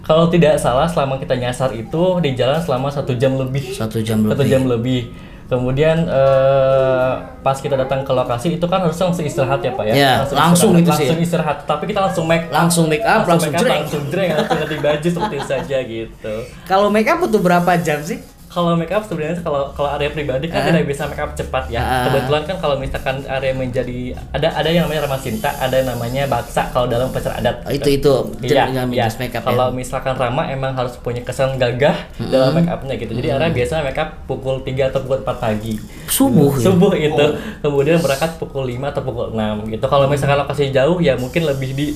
Kalau 0.00 0.26
tidak 0.32 0.56
salah 0.56 0.88
selama 0.88 1.20
kita 1.20 1.36
nyasar 1.36 1.70
itu 1.76 2.02
di 2.24 2.32
jalan 2.34 2.58
selama 2.60 2.88
satu 2.88 3.12
jam 3.14 3.36
lebih. 3.36 3.76
Satu 3.76 4.00
jam 4.00 4.24
Satu 4.24 4.42
lebih. 4.42 4.50
jam 4.50 4.62
lebih. 4.66 5.02
Kemudian 5.50 6.06
eh, 6.06 7.10
pas 7.42 7.58
kita 7.58 7.74
datang 7.74 8.06
ke 8.06 8.12
lokasi 8.14 8.54
itu 8.54 8.66
kan 8.70 8.86
harusnya 8.86 9.10
langsung 9.10 9.26
istirahat 9.26 9.58
ya 9.58 9.74
pak 9.74 9.84
ya? 9.90 9.94
Ya, 9.98 10.12
langsung 10.30 10.78
istirahat. 10.78 10.78
itu 10.78 10.90
sih. 10.94 11.06
Langsung 11.10 11.20
istirahat. 11.26 11.56
Tapi 11.66 11.84
kita 11.90 12.00
langsung 12.06 12.24
make 12.30 12.46
up, 12.46 12.54
Langsung 12.54 12.86
make 12.86 13.02
up, 13.02 13.26
langsung 13.26 13.50
make 13.50 13.58
up, 13.58 13.74
langsung 13.82 14.02
dreng, 14.14 14.30
langsung 14.30 14.58
ganti 14.62 14.76
baju 14.78 15.08
seperti 15.10 15.38
saja 15.42 15.76
gitu. 15.82 16.34
Kalau 16.70 16.86
make 16.86 17.10
up 17.10 17.18
butuh 17.18 17.42
berapa 17.42 17.72
jam 17.82 17.98
sih? 17.98 18.22
Kalau 18.50 18.74
make 18.74 18.90
up 18.90 19.06
sebenarnya 19.06 19.38
kalau 19.38 19.70
kalau 19.70 19.94
area 19.94 20.10
pribadi 20.10 20.50
kan 20.50 20.58
Ah. 20.58 20.66
tidak 20.68 20.82
bisa 20.84 21.06
make 21.06 21.16
up 21.16 21.30
cepat 21.32 21.70
ya. 21.70 21.78
Ah. 21.78 22.10
Kebetulan 22.10 22.42
kan 22.44 22.56
kalau 22.58 22.74
misalkan 22.76 23.22
area 23.24 23.54
menjadi 23.54 23.98
ada 24.28 24.50
ada 24.50 24.66
yang 24.66 24.84
namanya 24.84 25.06
ramah 25.06 25.18
cinta, 25.18 25.54
ada 25.54 25.70
yang 25.72 25.86
namanya 25.88 26.26
baksa 26.26 26.66
kalau 26.68 26.84
dalam 26.84 27.06
upacara 27.08 27.38
adat. 27.38 27.62
Oh, 27.62 27.70
itu 27.70 27.88
itu 27.92 28.14
Iya, 28.42 28.66
iya. 28.66 28.82
just 29.00 29.16
make 29.16 29.30
up 29.32 29.46
Kalau 29.46 29.70
ya. 29.70 29.74
misalkan 29.76 30.18
Rama 30.18 30.50
emang 30.50 30.74
harus 30.74 30.98
punya 30.98 31.22
kesan 31.22 31.56
gagah 31.56 31.94
dalam 32.18 32.50
make 32.52 32.66
upnya 32.66 32.98
gitu. 32.98 33.14
Jadi 33.14 33.30
area 33.30 33.54
biasa 33.54 33.80
make 33.80 33.94
up 33.96 34.26
pukul 34.26 34.58
3 34.60 34.90
atau 34.90 34.98
pukul 35.00 35.22
4 35.22 35.38
pagi. 35.38 35.78
Subuh 36.04 36.50
ya? 36.52 36.66
Subuh 36.66 36.92
itu. 36.92 37.26
Kemudian 37.60 38.02
berangkat 38.02 38.34
pukul 38.36 38.66
5 38.66 38.90
atau 38.90 39.00
pukul 39.00 39.30
6 39.30 39.70
gitu. 39.70 39.86
Kalau 39.86 40.10
misalkan 40.10 40.34
lokasi 40.36 40.74
jauh 40.74 40.98
ya 40.98 41.14
mungkin 41.14 41.46
lebih 41.46 41.70
di 41.70 41.86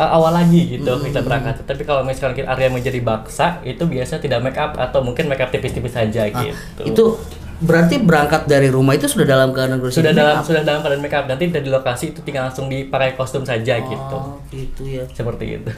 uh, 0.00 0.10
awal 0.10 0.32
lagi 0.32 0.72
gitu 0.72 0.88
kita 0.98 1.20
berangkat. 1.20 1.60
Tapi 1.62 1.84
kalau 1.84 2.00
misalkan 2.00 2.32
kita 2.34 2.48
area 2.48 2.68
menjadi 2.68 2.98
baksa 2.98 3.60
itu 3.62 3.84
biasa 3.84 4.16
tidak 4.16 4.40
make 4.40 4.56
up 4.56 4.72
atau 4.74 5.04
mungkin 5.04 5.28
make 5.28 5.38
up 5.38 5.52
tipis-tipis 5.52 5.92
saja 5.92 6.24
gitu. 6.26 6.56
Ah, 6.74 6.80
Itu 6.82 7.20
berarti 7.60 8.00
berangkat 8.00 8.48
dari 8.48 8.72
rumah 8.72 8.96
itu 8.96 9.04
sudah 9.04 9.28
dalam 9.28 9.52
keadaan 9.52 9.76
bersih 9.78 10.00
sudah 10.00 10.16
dalam 10.16 10.40
up? 10.40 10.48
sudah 10.48 10.64
dalam 10.64 10.80
keadaan 10.80 11.02
make 11.04 11.12
up 11.12 11.28
nanti 11.28 11.44
dari 11.46 11.68
lokasi 11.68 12.10
itu 12.10 12.24
tinggal 12.24 12.48
langsung 12.48 12.66
dipakai 12.66 13.12
kostum 13.12 13.44
saja 13.44 13.76
gitu. 13.76 14.16
Oh, 14.16 14.40
gitu 14.48 14.88
ya. 14.88 15.04
Seperti 15.12 15.60
itu. 15.60 15.70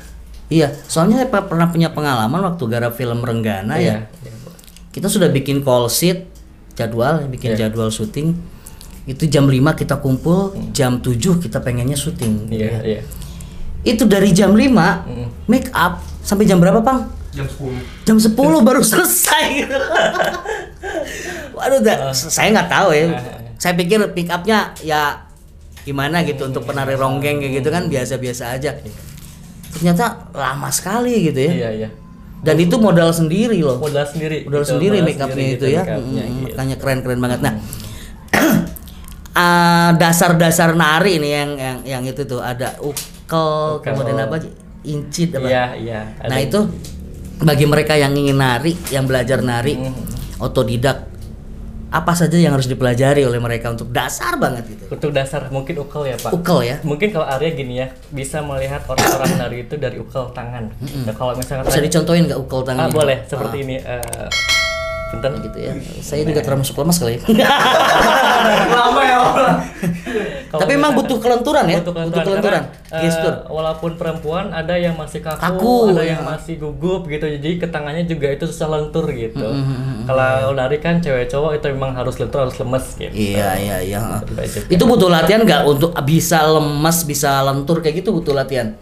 Iya, 0.49 0.71
soalnya 0.85 1.19
saya 1.19 1.29
pe- 1.29 1.49
pernah 1.49 1.67
punya 1.67 1.91
pengalaman 1.91 2.39
waktu 2.45 2.63
garap 2.69 2.95
film 2.95 3.19
Renggana 3.19 3.75
ya. 3.77 4.07
Iya. 4.07 4.33
Kita 4.93 5.09
sudah 5.09 5.27
bikin 5.27 5.65
call 5.65 5.89
sheet 5.89 6.29
jadwal, 6.73 7.25
bikin 7.27 7.57
Iya. 7.57 7.67
jadwal 7.67 7.89
syuting. 7.89 8.37
Itu 9.03 9.27
jam 9.27 9.49
5 9.49 9.75
kita 9.75 9.99
kumpul, 9.99 10.53
jam 10.71 11.01
7 11.01 11.41
kita 11.41 11.59
pengennya 11.59 11.97
syuting. 11.97 12.47
gitu 12.47 12.55
Iya, 12.55 12.71
ya. 12.71 12.81
iya. 12.87 13.03
Itu 13.83 14.07
dari 14.07 14.31
jam 14.31 14.55
5 14.55 15.05
Mm. 15.05 15.27
make 15.47 15.69
up 15.75 15.99
sampai 16.23 16.47
jam 16.47 16.59
berapa, 16.59 16.79
Pang? 16.81 17.11
Jam 17.33 17.49
10. 17.49 17.75
Jam 18.05 18.17
10 18.17 18.35
baru 18.61 18.81
selesai. 18.81 19.67
Waduh, 21.57 21.81
dah, 21.81 22.13
saya 22.13 22.49
nggak 22.53 22.69
tahu 22.71 22.89
ya. 22.93 23.05
Saya 23.57 23.73
pikir 23.75 23.99
pick 24.13 24.29
upnya 24.29 24.75
ya 24.83 25.23
gimana 25.83 26.23
gitu 26.23 26.47
untuk 26.47 26.63
penari 26.63 26.95
ronggeng 26.95 27.43
kayak 27.43 27.63
gitu 27.63 27.69
kan 27.71 27.87
biasa-biasa 27.87 28.55
aja. 28.55 28.75
Ternyata 29.73 30.31
lama 30.31 30.69
sekali 30.71 31.31
gitu 31.31 31.41
ya. 31.43 31.53
Iya, 31.53 31.71
iya. 31.75 31.89
Dan 32.43 32.59
itu 32.59 32.75
modal 32.75 33.15
sendiri 33.15 33.63
loh. 33.63 33.79
Modal 33.79 34.03
sendiri. 34.03 34.43
Modal 34.47 34.63
gitu, 34.67 34.71
sendiri 34.75 34.97
modal 34.99 35.07
make 35.07 35.21
upnya 35.23 35.45
itu 35.47 35.55
gitu 35.55 35.67
ya. 35.71 35.83
gitu. 35.87 36.03
Makanya 36.51 36.77
keren-keren 36.77 37.19
banget. 37.23 37.41
Nah, 37.41 37.55
ah, 39.35 39.91
dasar-dasar 39.93 40.73
nari 40.73 41.17
nih 41.17 41.33
yang 41.33 41.51
yang 41.57 41.79
yang 41.85 42.03
itu 42.05 42.23
tuh 42.23 42.39
ada 42.39 42.77
ukel, 42.79 42.99
Ukel. 43.79 43.83
kemudian 43.83 44.19
apa? 44.19 44.37
Incit 44.83 45.33
apa? 45.33 45.47
Iya, 45.47 45.65
iya. 45.75 46.01
Nah 46.21 46.39
itu 46.39 46.59
bagi 47.39 47.65
mereka 47.65 47.95
yang 47.95 48.13
ingin 48.13 48.37
nari, 48.37 48.75
yang 48.89 49.03
belajar 49.03 49.41
nari, 49.41 49.75
Mhm. 49.75 50.39
otodidak, 50.39 51.07
apa 51.89 52.13
saja 52.13 52.35
yang 52.35 52.53
harus 52.53 52.65
dipelajari 52.65 53.21
oleh 53.21 53.37
mereka 53.37 53.69
untuk 53.69 53.91
dasar 53.91 54.35
banget 54.37 54.65
gitu. 54.67 54.85
Untuk 54.91 55.11
dasar 55.11 55.51
mungkin 55.51 55.77
ukel 55.79 56.09
ya 56.09 56.17
pak. 56.17 56.31
Ukel 56.31 56.59
ya, 56.65 56.77
Mungkin 56.83 57.11
kalau 57.11 57.27
Arya 57.27 57.53
gini 57.53 57.79
ya 57.79 57.91
bisa 58.09 58.41
melihat 58.41 58.81
orang-orang 58.87 59.33
nari 59.37 59.57
itu 59.63 59.75
dari 59.77 59.99
ukel 59.99 60.31
tangan. 60.31 60.71
Nah, 61.05 61.15
kalau 61.15 61.35
misalkan 61.35 61.67
bisa 61.67 61.81
dicontohin 61.81 62.27
nggak 62.27 62.41
ukel 62.41 62.59
ah, 62.59 62.65
tangannya? 62.65 62.95
boleh 62.95 63.19
seperti 63.25 63.57
ini. 63.61 63.77
eh 63.77 64.29
bentar. 65.13 65.31
gitu 65.39 65.59
ya. 65.59 65.73
Saya 65.99 66.23
juga 66.23 66.41
termasuk 66.41 66.75
lemas 66.75 66.97
kali. 66.97 67.21
Lama 68.73 69.01
ya 69.01 69.17
Allah. 69.19 69.55
Kalau 70.49 70.61
Tapi 70.61 70.73
memang 70.75 70.93
misalkan- 70.93 71.09
butuh 71.09 71.19
kelenturan 71.19 71.65
ya, 71.67 71.79
Butuh 71.81 71.93
butuh 71.95 72.23
kelenturan, 72.23 72.63
Karena, 72.69 72.93
eh, 72.93 73.03
gestur. 73.03 73.35
walaupun 73.49 73.91
perempuan 73.97 74.45
ada 74.51 74.75
yang 74.75 74.95
masih 74.95 75.21
kaku, 75.21 75.41
Kaku, 75.41 75.77
ada 75.91 76.03
ya. 76.03 76.13
yang 76.13 76.23
masih 76.23 76.55
gugup 76.59 77.07
gitu. 77.07 77.25
Jadi 77.25 77.51
ke 77.57 77.67
tangannya 77.67 78.05
juga 78.05 78.29
itu 78.29 78.45
susah 78.45 78.69
lentur 78.69 79.09
gitu. 79.09 79.41
Mm-hmm, 79.41 80.05
Kalau 80.05 80.53
nari 80.53 80.77
kan 80.77 81.01
cewek 81.01 81.27
cowok 81.27 81.57
itu 81.57 81.67
memang 81.71 81.93
harus 81.95 82.17
lentur, 82.17 82.45
harus 82.45 82.57
lemes 82.59 82.85
gitu. 82.95 83.13
Iya 83.13 83.49
iya 83.57 83.77
iya. 83.81 84.01
Itu 84.69 84.85
butuh 84.85 85.09
latihan 85.09 85.41
nggak 85.41 85.63
untuk 85.65 85.97
bisa 86.03 86.45
lemas, 86.45 87.03
bisa 87.03 87.41
lentur 87.41 87.81
kayak 87.81 88.01
gitu 88.01 88.13
butuh 88.13 88.35
latihan. 88.35 88.77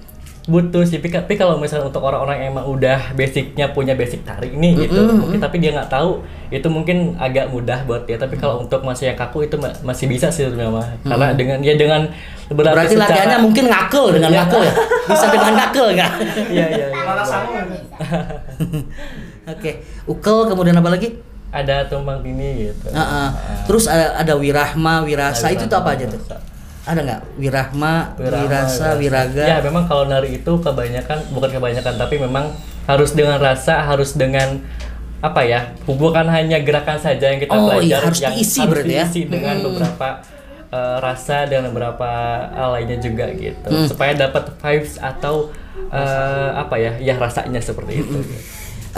Butuh 0.50 0.82
sih 0.82 0.98
tapi, 0.98 1.38
kalau 1.38 1.54
misalnya 1.56 1.86
untuk 1.86 2.02
orang-orang 2.02 2.42
yang 2.42 2.48
emang 2.50 2.66
udah 2.66 3.14
basicnya 3.14 3.70
punya 3.70 3.94
basic 3.94 4.26
tari 4.26 4.50
ini 4.50 4.74
gitu 4.76 4.98
mungkin 5.06 5.38
tapi 5.38 5.56
dia 5.56 5.70
nggak 5.70 5.86
tahu 5.86 6.20
itu 6.50 6.66
mungkin 6.66 7.14
agak 7.16 7.46
mudah 7.48 7.86
buat 7.86 8.02
dia 8.02 8.18
tapi 8.18 8.34
kalau 8.34 8.58
untuk 8.58 8.82
masih 8.82 9.14
yang 9.14 9.16
kaku 9.16 9.46
itu 9.46 9.54
ma- 9.54 9.78
masih 9.86 10.10
bisa 10.10 10.26
sih 10.28 10.42
sebenarnya 10.42 10.74
mah. 10.74 10.88
karena 11.06 11.26
dengan 11.32 11.58
ya 11.62 11.74
dengan 11.74 12.10
Berarti 12.50 12.98
secara- 12.98 13.14
latihannya 13.14 13.38
mungkin 13.40 13.64
ngakel 13.70 14.04
dengan 14.10 14.30
Iya. 14.34 14.38
ngakel 14.42 14.60
ya. 14.60 14.74
Bisa 15.06 15.26
dengan 15.30 15.52
ngakel 15.54 15.86
nggak? 15.94 16.12
iya 16.58 16.66
iya 16.68 16.86
iya. 16.90 17.02
Sama. 17.22 17.62
Oke, 19.54 19.70
ukel 20.04 20.38
kemudian 20.46 20.74
apa 20.74 20.90
lagi? 20.90 21.08
ada 21.50 21.82
tumbang 21.86 22.22
ini 22.22 22.70
gitu 22.70 22.94
Heeh. 22.94 23.28
Terus 23.66 23.90
ada, 23.90 24.14
ada 24.16 24.38
wirahma, 24.38 25.02
wirasa 25.02 25.50
Ada 25.50 25.54
itu 25.58 25.64
tuh 25.66 25.78
apa 25.78 25.98
aja 25.98 26.06
tuh? 26.06 26.20
Ada 26.90 27.00
nggak? 27.06 27.22
Wirahma, 27.38 27.94
Wirama, 28.18 28.42
wirasa, 28.50 28.86
wiraga. 28.98 29.44
Ya 29.46 29.58
memang 29.62 29.86
kalau 29.86 30.10
nari 30.10 30.42
itu 30.42 30.52
kebanyakan 30.58 31.22
bukan 31.30 31.50
kebanyakan 31.54 31.94
tapi 31.94 32.18
memang 32.18 32.50
harus 32.90 33.14
dengan 33.14 33.38
rasa, 33.38 33.86
harus 33.86 34.18
dengan 34.18 34.58
apa 35.22 35.46
ya? 35.46 35.70
Bukan 35.86 36.26
hanya 36.26 36.58
gerakan 36.58 36.98
saja 36.98 37.30
yang 37.30 37.38
kita 37.38 37.54
Oh, 37.54 37.70
belajar 37.70 37.86
iya, 37.86 37.96
harus 38.02 38.18
yang 38.18 38.34
diisi 38.34 38.58
harus 38.58 38.70
berarti 38.74 38.90
ya? 38.90 39.04
diisi 39.06 39.22
dengan 39.30 39.56
beberapa 39.62 40.08
eh, 40.74 40.96
rasa 40.98 41.46
dan 41.46 41.70
beberapa 41.70 42.08
hal 42.50 42.68
lainnya 42.74 42.98
juga 42.98 43.30
gitu. 43.38 43.68
Mm. 43.70 43.86
Supaya 43.86 44.12
dapat 44.18 44.50
vibes 44.58 44.98
atau 44.98 45.54
eh, 45.94 46.50
apa 46.58 46.74
ya? 46.74 46.98
Ya 46.98 47.14
rasanya 47.14 47.62
seperti 47.62 48.02
itu. 48.02 48.18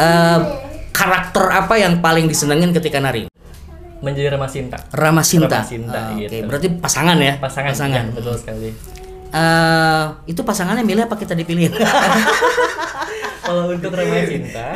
Eh, 0.00 0.38
karakter 0.96 1.44
apa 1.50 1.74
yang 1.76 2.00
paling 2.00 2.24
disenengin 2.24 2.72
ketika 2.72 2.96
nari? 2.96 3.31
Menjadi 4.02 4.34
ramah 4.34 4.50
cinta. 4.50 4.78
Ramah 4.90 5.22
Sinta. 5.22 5.62
Ramah 5.62 5.64
Sinta, 5.64 6.00
Ah, 6.02 6.10
Oke, 6.12 6.26
gitu. 6.26 6.44
berarti 6.44 6.68
pasangan 6.74 7.16
ya? 7.16 7.38
Pasangan, 7.38 7.70
Pasangan. 7.70 8.04
ya, 8.04 8.12
betul 8.12 8.34
sekali. 8.34 8.68
Eh, 9.32 10.04
itu 10.26 10.40
pasangannya 10.42 10.82
milih 10.82 11.06
apa 11.06 11.14
kita 11.14 11.32
dipilih? 11.32 11.70
kalau 13.42 13.70
untuk 13.70 13.90
ramai 13.90 14.26
cinta 14.26 14.66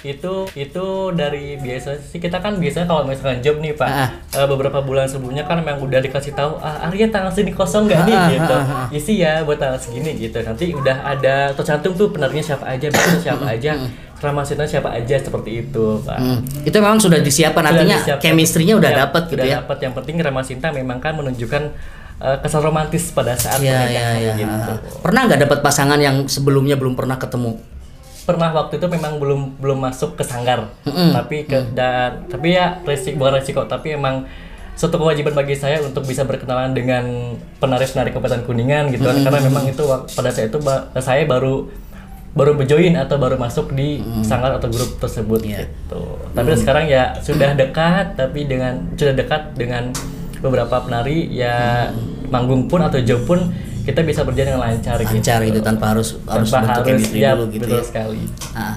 itu 0.00 0.32
itu 0.54 0.84
dari 1.10 1.56
biasa 1.56 1.90
sih 2.00 2.16
kita 2.16 2.38
kan 2.38 2.54
biasanya 2.54 2.86
kalau 2.86 3.02
misalkan 3.02 3.38
job 3.38 3.58
nih 3.58 3.72
pak 3.72 3.88
Ah. 3.88 4.08
eh, 4.32 4.46
beberapa 4.46 4.78
bulan 4.78 5.04
sebelumnya 5.04 5.42
kan 5.42 5.58
memang 5.58 5.80
udah 5.80 5.98
dikasih 5.98 6.32
tahu 6.32 6.54
ah 6.56 6.84
Arya 6.84 7.08
tanggal 7.08 7.28
segini 7.28 7.50
kosong 7.50 7.84
nggak 7.84 8.00
nih 8.02 8.12
Ah, 8.12 8.20
ah, 8.20 8.28
gitu 8.30 8.54
ah, 8.54 8.62
ah. 8.62 8.86
isi 8.90 9.14
ya 9.16 9.42
buat 9.42 9.56
tanggal 9.56 9.74
segini 9.76 10.14
gitu 10.16 10.38
nanti 10.38 10.70
udah 10.70 10.96
ada 11.04 11.50
tercantum 11.50 11.92
tuh 11.92 12.08
penarinya 12.08 12.44
siapa 12.44 12.64
aja 12.64 12.86
besok 12.86 13.20
siapa 13.26 13.44
aja 13.44 13.72
ramah 14.18 14.42
cinta 14.42 14.62
siapa 14.64 14.90
aja 14.92 15.14
seperti 15.16 15.62
itu 15.62 15.84
pak 16.00 16.14
Hmm, 16.16 16.38
itu 16.60 16.74
memang 16.74 16.98
sudah 16.98 17.18
disiapkan 17.18 17.60
Sudah 17.60 17.72
artinya 17.72 17.96
disiapkan. 17.96 18.22
chemistry-nya 18.24 18.74
udah 18.76 18.90
Ya, 18.92 18.98
dapat 19.00 19.22
gitu 19.24 19.34
udah 19.36 19.46
ya. 19.46 19.56
dapat 19.58 19.78
yang 19.80 19.92
penting 19.94 20.14
ramah 20.18 20.42
cinta 20.42 20.68
memang 20.68 20.98
kan 20.98 21.14
menunjukkan 21.14 21.62
eh, 22.18 22.36
kesan 22.38 22.60
romantis 22.60 23.10
pada 23.10 23.34
saat 23.34 23.58
iya, 23.58 23.78
pernikahan 23.80 24.16
iya. 24.16 24.32
gitu 24.36 24.72
Pernah 25.00 25.20
nggak 25.24 25.40
dapat 25.40 25.58
pasangan 25.60 25.98
yang 25.98 26.26
sebelumnya 26.26 26.74
belum 26.74 26.94
pernah 26.94 27.14
ketemu? 27.14 27.58
Pernah 28.28 28.52
waktu 28.52 28.76
itu 28.76 28.84
memang 28.86 29.16
belum 29.16 29.56
belum 29.56 29.78
masuk 29.80 30.14
ke 30.14 30.22
sanggar. 30.22 30.68
Mm-mm. 30.84 31.16
tapi 31.16 31.36
ke 31.42 31.72
dan 31.72 32.28
tapi 32.28 32.52
ya 32.52 32.76
resiko 32.82 33.16
bukan 33.16 33.32
resiko 33.34 33.64
tapi 33.64 33.96
emang 33.96 34.28
suatu 34.74 34.94
kewajiban 34.94 35.32
bagi 35.32 35.56
saya 35.56 35.80
untuk 35.80 36.04
bisa 36.04 36.22
berkenalan 36.22 36.70
dengan 36.70 37.02
penari-penari 37.56 38.12
Kabupaten 38.12 38.44
Kuningan 38.44 38.92
gitu 38.92 39.02
kan. 39.02 39.16
karena 39.18 39.40
memang 39.42 39.64
itu 39.66 39.82
pada 40.12 40.28
saat 40.28 40.46
itu 40.46 40.60
ba- 40.60 40.92
saya 40.98 41.24
baru 41.24 41.66
baru 42.30 42.54
berjoin 42.54 42.94
atau 42.94 43.16
baru 43.16 43.34
masuk 43.34 43.72
di 43.72 43.98
sanggar 44.22 44.54
atau 44.54 44.68
grup 44.68 45.00
tersebut 45.00 45.40
Iya. 45.42 45.64
gitu. 45.64 46.02
Tapi 46.30 46.54
sekarang 46.54 46.84
ya 46.86 47.16
sudah 47.18 47.56
dekat 47.56 48.14
tapi 48.14 48.44
dengan 48.44 48.78
sudah 48.94 49.16
dekat 49.16 49.56
dengan 49.56 49.90
beberapa 50.38 50.78
penari 50.78 51.26
ya 51.28 51.88
manggung 52.28 52.70
pun 52.70 52.78
atau 52.78 53.00
job 53.00 53.26
pun 53.26 53.50
kita 53.88 54.04
bisa 54.04 54.20
berjalan 54.20 54.52
dengan 54.52 54.62
lancar, 54.62 55.00
Lancar 55.00 55.40
gitu 55.40 55.64
tanpa 55.64 55.96
harus 55.96 56.20
harus 56.28 56.52
tanpa 56.52 56.60
bentuk 56.60 56.82
harus 56.84 56.88
chemistry 57.00 57.20
ya, 57.24 57.32
dulu 57.32 57.44
gitu 57.48 57.64
betul 57.64 57.80
ya. 57.80 57.84
sekali 57.88 58.20
Nah, 58.52 58.74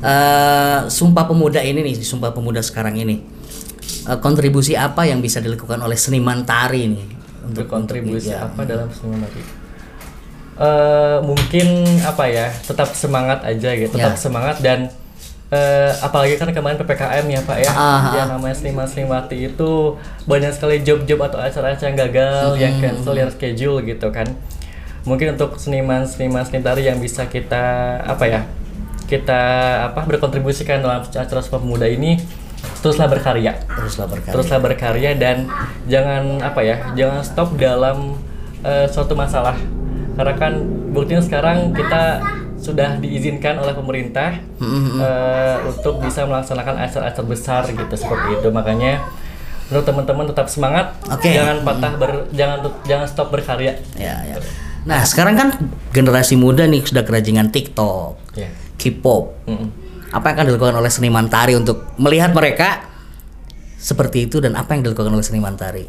eh, 0.00 0.78
Sumpah 0.88 1.24
Pemuda 1.24 1.60
ini 1.60 1.80
nih, 1.82 1.94
Sumpah 2.00 2.32
Pemuda 2.32 2.60
sekarang 2.60 2.96
ini. 2.96 3.20
eh, 4.04 4.18
kontribusi 4.18 4.72
apa 4.72 5.04
yang 5.04 5.20
bisa 5.20 5.38
dilakukan 5.38 5.76
oleh 5.78 5.96
seniman 5.96 6.44
tari 6.44 6.88
nih 6.88 7.04
untuk 7.44 7.68
kontribusi 7.68 8.32
ya. 8.32 8.48
apa 8.48 8.64
dalam 8.64 8.88
seni 8.88 9.16
nari? 9.16 9.42
Eh, 10.54 11.18
mungkin 11.20 11.66
apa 12.00 12.24
ya 12.24 12.46
tetap 12.62 12.94
semangat 12.94 13.42
aja 13.42 13.74
gitu 13.74 13.90
tetap 13.90 14.14
Ya. 14.14 14.20
semangat 14.20 14.62
dan 14.62 14.86
eh, 15.52 15.92
apalagi 16.00 16.40
kan 16.40 16.48
kemarin 16.52 16.80
ppkm 16.80 17.24
ya 17.28 17.40
pak 17.44 17.58
ya. 17.60 17.72
Ah, 17.72 18.02
yang 18.16 18.28
namanya 18.38 18.56
seniman 18.56 18.88
seniwati 18.88 19.52
itu 19.52 19.98
banyak 20.24 20.52
sekali 20.56 20.80
job-job 20.80 21.20
atau 21.28 21.38
acara-acara 21.40 21.88
yang 21.90 21.98
gagal 22.08 22.46
yang 22.56 22.74
cancel 22.80 23.14
yang 23.16 23.30
schedule 23.32 23.84
gitu 23.84 24.08
kan. 24.08 24.28
Mungkin 25.04 25.36
untuk 25.36 25.60
seniman 25.60 26.08
seniman 26.08 26.48
seni 26.48 26.64
tari 26.64 26.88
yang 26.88 26.96
bisa 26.96 27.28
kita 27.28 28.00
apa 28.08 28.24
ya 28.24 28.40
kita 29.04 29.42
apa 29.92 30.00
berkontribusikan 30.08 30.80
dalam 30.80 31.04
acara 31.04 31.40
Sumpah 31.44 31.60
Pemuda 31.60 31.84
ini 31.84 32.16
teruslah 32.80 33.08
berkarya. 33.08 33.60
Teruslah 33.68 34.06
berkarya. 34.08 34.32
teruslah 34.32 34.60
berkarya 34.60 35.10
dan 35.16 35.36
jangan 35.84 36.40
apa 36.40 36.60
ya 36.64 36.76
jangan 36.96 37.20
stop 37.20 37.52
dalam 37.60 38.16
eh, 38.64 38.88
suatu 38.88 39.12
masalah. 39.12 39.60
Karena 40.14 40.34
kan 40.38 40.52
buktinya 40.94 41.20
sekarang 41.20 41.74
kita 41.74 42.22
sudah 42.64 42.96
diizinkan 42.96 43.60
oleh 43.60 43.76
pemerintah 43.76 44.40
eh, 44.58 45.56
untuk 45.68 46.00
bisa 46.00 46.24
melaksanakan 46.24 46.80
acara-acara 46.80 47.26
besar 47.28 47.62
gitu 47.68 47.94
seperti 47.94 48.40
itu 48.40 48.48
makanya 48.48 49.04
menurut 49.68 49.84
teman-teman 49.84 50.24
tetap 50.32 50.48
semangat 50.48 50.96
Oke. 51.12 51.28
jangan 51.28 51.60
patah 51.60 51.92
ber 52.00 52.12
jangan 52.32 52.64
jangan 52.88 53.06
stop 53.08 53.28
berkarya 53.28 53.76
Ya, 54.00 54.24
ya. 54.24 54.36
Nah, 54.84 55.00
sekarang 55.04 55.34
kan 55.36 55.48
generasi 55.96 56.36
muda 56.36 56.68
nih 56.68 56.84
sudah 56.84 57.08
kerajingan 57.08 57.48
TikTok, 57.48 58.36
ya 58.36 58.52
K-pop. 58.76 59.48
Mm-mm. 59.48 59.68
Apa 60.12 60.30
yang 60.30 60.34
akan 60.36 60.46
dilakukan 60.52 60.76
oleh 60.76 60.92
seniman 60.92 61.26
tari 61.32 61.56
untuk 61.56 61.96
melihat 61.96 62.36
mereka 62.36 62.84
seperti 63.80 64.28
itu 64.28 64.44
dan 64.44 64.54
apa 64.60 64.76
yang 64.76 64.84
dilakukan 64.84 65.08
oleh 65.08 65.24
seniman 65.24 65.56
tari? 65.56 65.88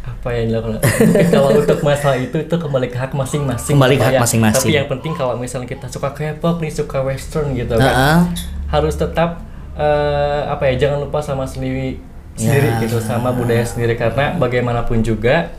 Apa 0.00 0.28
yang 0.32 0.44
dilakukan 0.48 0.80
kalau 1.28 1.48
untuk 1.60 1.78
masalah 1.80 2.16
itu 2.16 2.36
itu 2.38 2.54
kembali 2.54 2.86
ke 2.86 2.96
hak 2.96 3.12
masing-masing 3.12 3.74
Kembali 3.74 3.94
ke 3.94 4.00
Pak, 4.00 4.06
hak 4.06 4.14
ya. 4.14 4.20
masing-masing. 4.20 4.64
tapi 4.64 4.72
yang 4.74 4.88
penting 4.88 5.12
kalau 5.12 5.34
misalnya 5.36 5.68
kita 5.68 5.86
suka 5.86 6.08
K-pop 6.10 6.56
nih 6.58 6.70
suka 6.70 6.98
western 7.00 7.52
gitu 7.52 7.74
kan 7.74 7.84
Heeh. 7.86 8.20
harus 8.68 8.94
tetap 8.94 9.44
eh, 9.74 10.40
apa 10.46 10.66
ya 10.66 10.80
jangan 10.80 11.04
lupa 11.04 11.20
sama 11.20 11.44
sendiri 11.44 12.00
sendiri 12.32 12.68
Ya. 12.70 12.80
gitu 12.80 12.96
sama 12.98 13.28
budaya 13.30 13.60
sendiri 13.62 13.94
karena 13.94 14.32
bagaimanapun 14.34 15.00
juga 15.00 15.52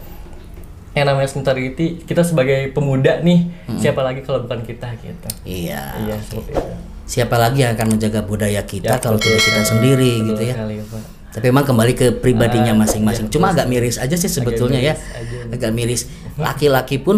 yang 0.91 1.05
namanya 1.05 1.23
seni 1.25 1.41
tari 1.41 1.71
itu 1.71 2.01
kita 2.01 2.19
sebagai 2.21 2.67
pemuda 2.69 3.21
nih 3.21 3.47
siapa 3.77 4.01
lagi 4.01 4.19
kalau 4.19 4.41
bukan 4.41 4.59
kita 4.61 4.89
gitu 4.97 5.27
Iya. 5.43 5.81
iya 6.01 6.15
seperti 6.19 6.51
itu 6.51 6.73
Siapa 7.03 7.35
lagi 7.35 7.59
yang 7.59 7.75
akan 7.75 7.87
menjaga 7.91 8.23
budaya 8.23 8.63
kita 8.63 8.87
Ya, 8.87 8.95
kalau 8.95 9.15
tidak 9.15 9.37
kita 9.37 9.61
sendiri 9.61 10.11
Betul 10.17 10.27
gitu 10.31 10.41
ya? 10.47 10.53
sekali, 10.55 10.75
Pak. 10.79 11.03
Tapi 11.31 11.47
memang 11.47 11.63
kembali 11.63 11.93
ke 11.95 12.07
pribadinya 12.11 12.75
Ah, 12.75 12.79
masing-masing. 12.83 13.27
iya, 13.27 13.33
Cuma 13.33 13.55
agak 13.55 13.71
miris 13.71 13.95
aja 13.95 14.15
sih 14.15 14.27
sebetulnya 14.27 14.83
ya. 14.83 14.93
miris 14.99 15.15
aja. 15.15 15.37
Agak 15.55 15.71
miris. 15.71 16.01
Laki-laki 16.35 16.99
pun 16.99 17.15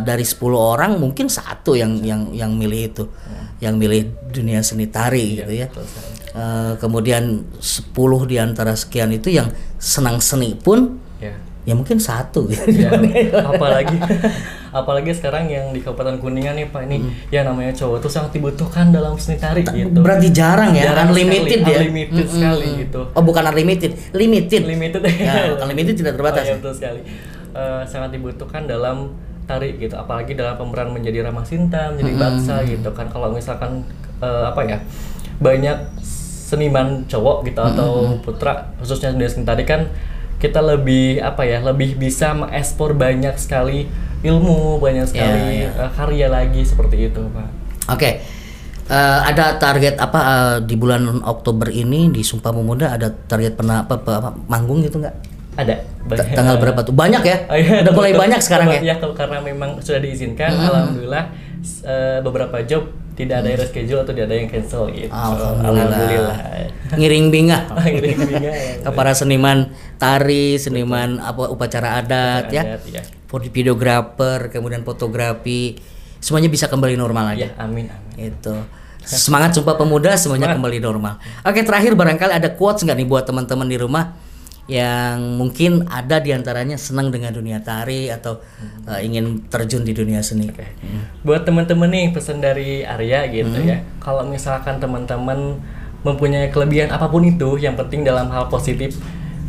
dari 0.00 0.24
10 0.24 0.40
orang 0.56 0.96
mungkin 0.96 1.28
satu 1.28 1.76
yang 1.76 2.00
yang 2.00 2.32
yang 2.32 2.56
milih 2.56 2.80
itu. 2.88 3.04
Yang 3.60 3.74
milih 3.76 4.00
dunia 4.32 4.64
seni 4.64 4.88
tari 4.88 5.44
gitu 5.44 5.52
ya. 5.52 5.64
Iya, 5.64 5.66
betul 5.68 5.84
sekali. 5.84 6.08
Eh, 6.30 6.72
kemudian 6.78 7.24
10 7.58 8.24
di 8.24 8.38
antara 8.38 8.72
sekian 8.72 9.10
itu 9.10 9.28
yang 9.28 9.50
senang 9.76 10.22
seni 10.22 10.54
pun 10.54 10.96
ya 11.18 11.34
ya 11.68 11.74
mungkin 11.76 11.98
satu 12.00 12.48
gitu. 12.48 12.64
ya, 12.72 12.88
apalagi 13.52 13.98
apalagi 14.70 15.10
sekarang 15.14 15.50
yang 15.50 15.74
di 15.74 15.82
Kabupaten 15.82 16.18
Kuningan 16.22 16.54
nih 16.58 16.70
Pak 16.70 16.82
ini 16.86 17.02
ya 17.28 17.42
namanya 17.42 17.74
cowok 17.74 18.02
tuh 18.02 18.10
sangat 18.10 18.38
dibutuhkan 18.38 18.90
dalam 18.94 19.18
seni 19.18 19.38
tari 19.38 19.62
gitu. 19.66 19.98
Berarti 20.00 20.30
jarang 20.30 20.74
ya, 20.74 20.94
Jarang 20.94 21.10
unlimited 21.10 21.60
sekali, 21.60 21.74
ya. 21.74 21.78
unlimited 21.82 22.24
Mm-mm. 22.26 22.34
sekali 22.34 22.68
gitu. 22.86 23.00
Oh, 23.14 23.22
bukan 23.22 23.42
unlimited, 23.50 23.92
limited. 24.14 24.62
Limited 24.66 25.02
Ya, 25.18 25.54
unlimited 25.58 25.94
tidak 25.98 26.14
terbatas. 26.16 26.42
Oh, 26.42 26.46
iya, 26.46 26.52
ya? 26.54 26.58
betul 26.62 26.72
sekali. 26.74 27.00
Eh, 27.50 27.82
sangat 27.90 28.10
dibutuhkan 28.14 28.62
dalam 28.70 29.18
tari 29.50 29.74
gitu, 29.82 29.98
apalagi 29.98 30.38
dalam 30.38 30.54
pemeran 30.54 30.94
menjadi 30.94 31.26
Rama 31.26 31.42
Sinta, 31.42 31.90
menjadi 31.90 32.14
bangsa 32.14 32.62
gitu 32.62 32.90
kan. 32.94 33.10
Kalau 33.10 33.34
misalkan 33.34 33.82
eh, 34.22 34.44
apa 34.46 34.62
ya 34.62 34.78
banyak 35.42 35.98
seniman 36.50 37.06
cowok 37.06 37.46
gitu 37.46 37.62
atau 37.62 38.18
putra 38.26 38.74
khususnya 38.82 39.14
di 39.14 39.22
seni 39.30 39.46
tari 39.46 39.62
kan 39.62 39.86
kita 40.42 40.58
lebih 40.58 41.22
apa 41.22 41.46
ya 41.46 41.62
lebih 41.62 41.94
bisa 41.94 42.34
mengekspor 42.34 42.98
banyak 42.98 43.38
sekali 43.38 43.86
ilmu 44.22 44.76
banyak 44.76 45.06
sekali 45.06 45.64
Ya, 45.64 45.70
eh, 45.70 45.90
karya 45.90 46.26
lagi 46.28 46.60
seperti 46.62 47.08
itu 47.08 47.22
pak 47.30 47.48
Oke. 47.90 48.10
Eh, 48.86 49.20
ada 49.24 49.54
target 49.56 49.94
apa 49.96 50.20
eh, 50.20 50.56
di 50.62 50.74
bulan 50.74 51.22
Oktober 51.22 51.66
ini 51.68 52.10
di 52.10 52.20
Sumpah 52.20 52.50
Pemuda 52.50 52.92
ada 52.92 53.06
target 53.06 53.54
pernah 53.54 53.82
apa, 53.82 53.94
apa- 53.96 54.18
apa, 54.18 54.30
manggung 54.46 54.82
gitu 54.82 54.98
nggak? 54.98 55.14
ada 55.52 55.74
Ta- 56.08 56.26
Tanggal 56.32 56.56
berapa 56.56 56.80
tuh? 56.80 56.94
Banyak 56.94 57.22
ya? 57.22 57.36
Oh, 57.46 57.54
iya, 57.54 57.82
Udah 57.82 57.92
mulai 57.92 58.12
banyak 58.14 58.40
sekarang 58.40 58.70
ya? 58.72 58.80
Ya, 58.82 58.94
karena 58.98 59.38
memang 59.40 59.76
sudah 59.78 60.00
diizinkan, 60.00 60.50
alhamdulillah 60.50 61.24
s- 61.60 61.82
eh, 61.82 62.18
beberapa 62.18 62.62
job 62.62 62.88
tidak 63.12 63.44
ada 63.44 63.48
yang 63.48 63.60
reschedule 63.60 64.00
atau 64.00 64.10
tidak 64.10 64.26
ada 64.26 64.36
yang 64.38 64.48
cancel 64.48 64.82
gitu. 64.88 65.12
Alhamdulillah. 65.12 66.36
Ngiring 66.90 67.26
binga 67.28 67.58
Ngiring 67.84 68.18
binga, 68.24 68.50
ya. 68.50 68.74
ke 68.80 68.90
para 68.90 69.12
seniman 69.12 69.68
tari, 69.96 70.56
seniman 70.56 71.20
apa 71.20 71.46
upacara 71.46 72.00
adat 72.00 72.48
ya, 72.48 72.62
Adat, 72.64 72.82
ya. 72.88 73.02
Videografer, 73.38 74.50
kemudian 74.50 74.82
fotografi, 74.82 75.78
semuanya 76.18 76.50
bisa 76.50 76.66
kembali 76.66 76.98
normal 76.98 77.34
lagi. 77.34 77.46
Ya, 77.46 77.54
amin 77.62 77.86
amin. 77.86 78.34
Itu. 78.34 78.54
Semangat 79.00 79.56
Sumpah 79.56 79.78
Pemuda 79.80 80.12
semuanya 80.18 80.52
kembali 80.52 80.76
normal. 80.82 81.16
Oke, 81.46 81.64
terakhir 81.64 81.96
barangkali 81.96 82.36
ada 82.36 82.52
quotes 82.52 82.84
nggak 82.84 82.98
nih 83.00 83.08
buat 83.08 83.24
teman-teman 83.24 83.64
di 83.64 83.78
rumah 83.80 84.12
yang 84.68 85.40
mungkin 85.40 85.88
ada 85.90 86.22
di 86.22 86.30
antaranya 86.30 86.78
senang 86.78 87.10
dengan 87.10 87.34
dunia 87.34 87.58
tari 87.58 88.06
atau 88.06 88.38
uh, 88.86 89.00
ingin 89.02 89.48
terjun 89.50 89.82
di 89.82 89.90
dunia 89.96 90.22
seni. 90.22 90.46
Buat 91.26 91.42
teman-teman 91.48 91.90
nih 91.90 92.12
pesan 92.14 92.38
dari 92.38 92.84
Arya 92.86 93.26
gitu 93.32 93.56
Hmm. 93.56 93.66
ya. 93.66 93.82
Kalau 93.98 94.22
misalkan 94.28 94.78
teman-teman 94.78 95.58
mempunyai 96.06 96.52
kelebihan 96.54 96.92
apa 96.92 97.10
pun 97.10 97.24
itu, 97.26 97.56
yang 97.58 97.74
penting 97.74 98.06
dalam 98.06 98.30
hal 98.30 98.46
positif 98.46 98.94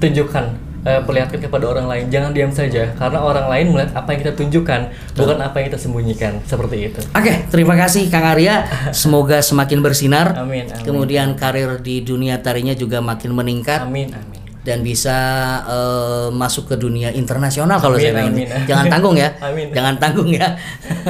tunjukkan 0.02 0.71
eh, 0.82 1.02
perlihatkan 1.02 1.40
kepada 1.40 1.66
orang 1.70 1.86
lain. 1.86 2.04
Jangan 2.10 2.32
diam 2.34 2.52
saja 2.52 2.94
karena 2.96 3.20
orang 3.22 3.48
lain 3.48 3.66
melihat 3.74 3.92
apa 3.98 4.10
yang 4.14 4.20
kita 4.26 4.34
tunjukkan, 4.34 4.82
bukan 5.14 5.38
apa 5.40 5.56
yang 5.62 5.66
kita 5.74 5.80
sembunyikan. 5.80 6.34
Seperti 6.46 6.78
itu. 6.90 7.00
Oke, 7.14 7.34
terima 7.50 7.78
kasih 7.78 8.10
Kang 8.10 8.26
Arya. 8.26 8.66
Semoga 8.92 9.42
semakin 9.42 9.80
bersinar. 9.80 10.34
Amin, 10.38 10.66
amin. 10.70 10.84
Kemudian 10.84 11.34
karir 11.38 11.78
di 11.82 12.02
dunia 12.02 12.42
tarinya 12.42 12.74
juga 12.74 13.02
makin 13.02 13.34
meningkat 13.34 13.86
Amin 13.86 14.10
amin. 14.14 14.40
dan 14.62 14.82
bisa 14.86 15.18
eh, 15.66 16.28
masuk 16.30 16.70
ke 16.70 16.76
dunia 16.78 17.10
internasional 17.14 17.82
kalau 17.82 17.98
Amin, 17.98 18.06
saya 18.06 18.14
pengen. 18.18 18.34
amin. 18.38 18.48
Jangan 18.70 18.86
tanggung 18.90 19.16
ya. 19.18 19.30
Amin. 19.48 19.68
Jangan 19.74 19.96
tanggung 19.98 20.30
ya. 20.30 20.48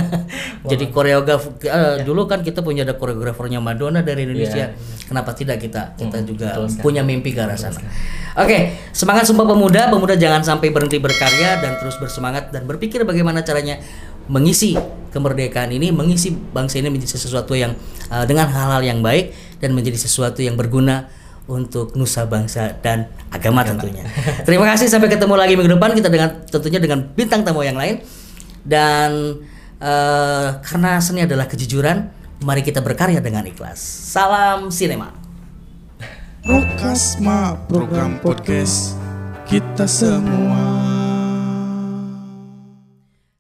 Jadi 0.71 0.85
koreograf 0.93 1.41
eh, 1.63 2.03
dulu 2.03 2.27
kan 2.27 2.43
kita 2.43 2.63
punya 2.63 2.83
ada 2.87 2.95
koreografernya 2.95 3.59
Madonna 3.59 4.03
dari 4.03 4.23
Indonesia. 4.27 4.71
Iya. 4.71 5.07
Kenapa 5.07 5.35
tidak 5.35 5.59
kita 5.59 5.95
kita 5.99 6.23
juga 6.23 6.55
betul 6.55 6.67
sekali. 6.71 6.83
punya 6.83 7.01
mimpi 7.03 7.35
ke 7.35 7.39
arah 7.43 7.59
sana. 7.59 7.79
Oke, 8.39 8.79
semangat 8.95 9.27
Sumpah 9.27 9.43
Pemuda. 9.43 9.91
Pemuda 9.91 10.15
jangan 10.15 10.39
sampai 10.39 10.71
berhenti 10.71 11.03
berkarya 11.03 11.59
dan 11.59 11.75
terus 11.83 11.99
bersemangat 11.99 12.55
dan 12.55 12.63
berpikir 12.63 13.03
bagaimana 13.03 13.43
caranya 13.43 13.83
mengisi 14.31 14.79
kemerdekaan 15.11 15.75
ini, 15.75 15.91
mengisi 15.91 16.31
bangsa 16.31 16.79
ini 16.79 16.87
menjadi 16.87 17.19
sesuatu 17.19 17.51
yang 17.51 17.75
eh, 18.07 18.23
dengan 18.23 18.47
hal-hal 18.47 18.79
yang 18.87 19.03
baik 19.03 19.35
dan 19.59 19.75
menjadi 19.75 19.99
sesuatu 19.99 20.39
yang 20.39 20.55
berguna 20.55 21.11
untuk 21.51 21.99
nusa 21.99 22.23
bangsa 22.23 22.79
dan 22.79 23.11
agama 23.27 23.67
tentunya. 23.67 24.07
Terima 24.47 24.63
kasih 24.71 24.87
sampai 24.87 25.11
ketemu 25.11 25.35
lagi 25.35 25.59
minggu 25.59 25.75
depan 25.75 25.91
kita 25.91 26.07
dengan 26.07 26.29
tentunya 26.47 26.79
dengan 26.79 27.03
bintang 27.11 27.43
tamu 27.43 27.67
yang 27.67 27.75
lain 27.75 27.99
dan 28.63 29.43
eh, 29.83 30.47
karena 30.63 31.03
seni 31.03 31.27
adalah 31.27 31.51
kejujuran, 31.51 32.07
mari 32.47 32.63
kita 32.63 32.79
berkarya 32.79 33.19
dengan 33.19 33.43
ikhlas. 33.43 33.83
Salam 34.07 34.71
sinema. 34.71 35.20
Prokasma 36.51 37.55
program 37.71 38.19
podcast 38.19 38.99
kita 39.47 39.87
semua 39.87 40.90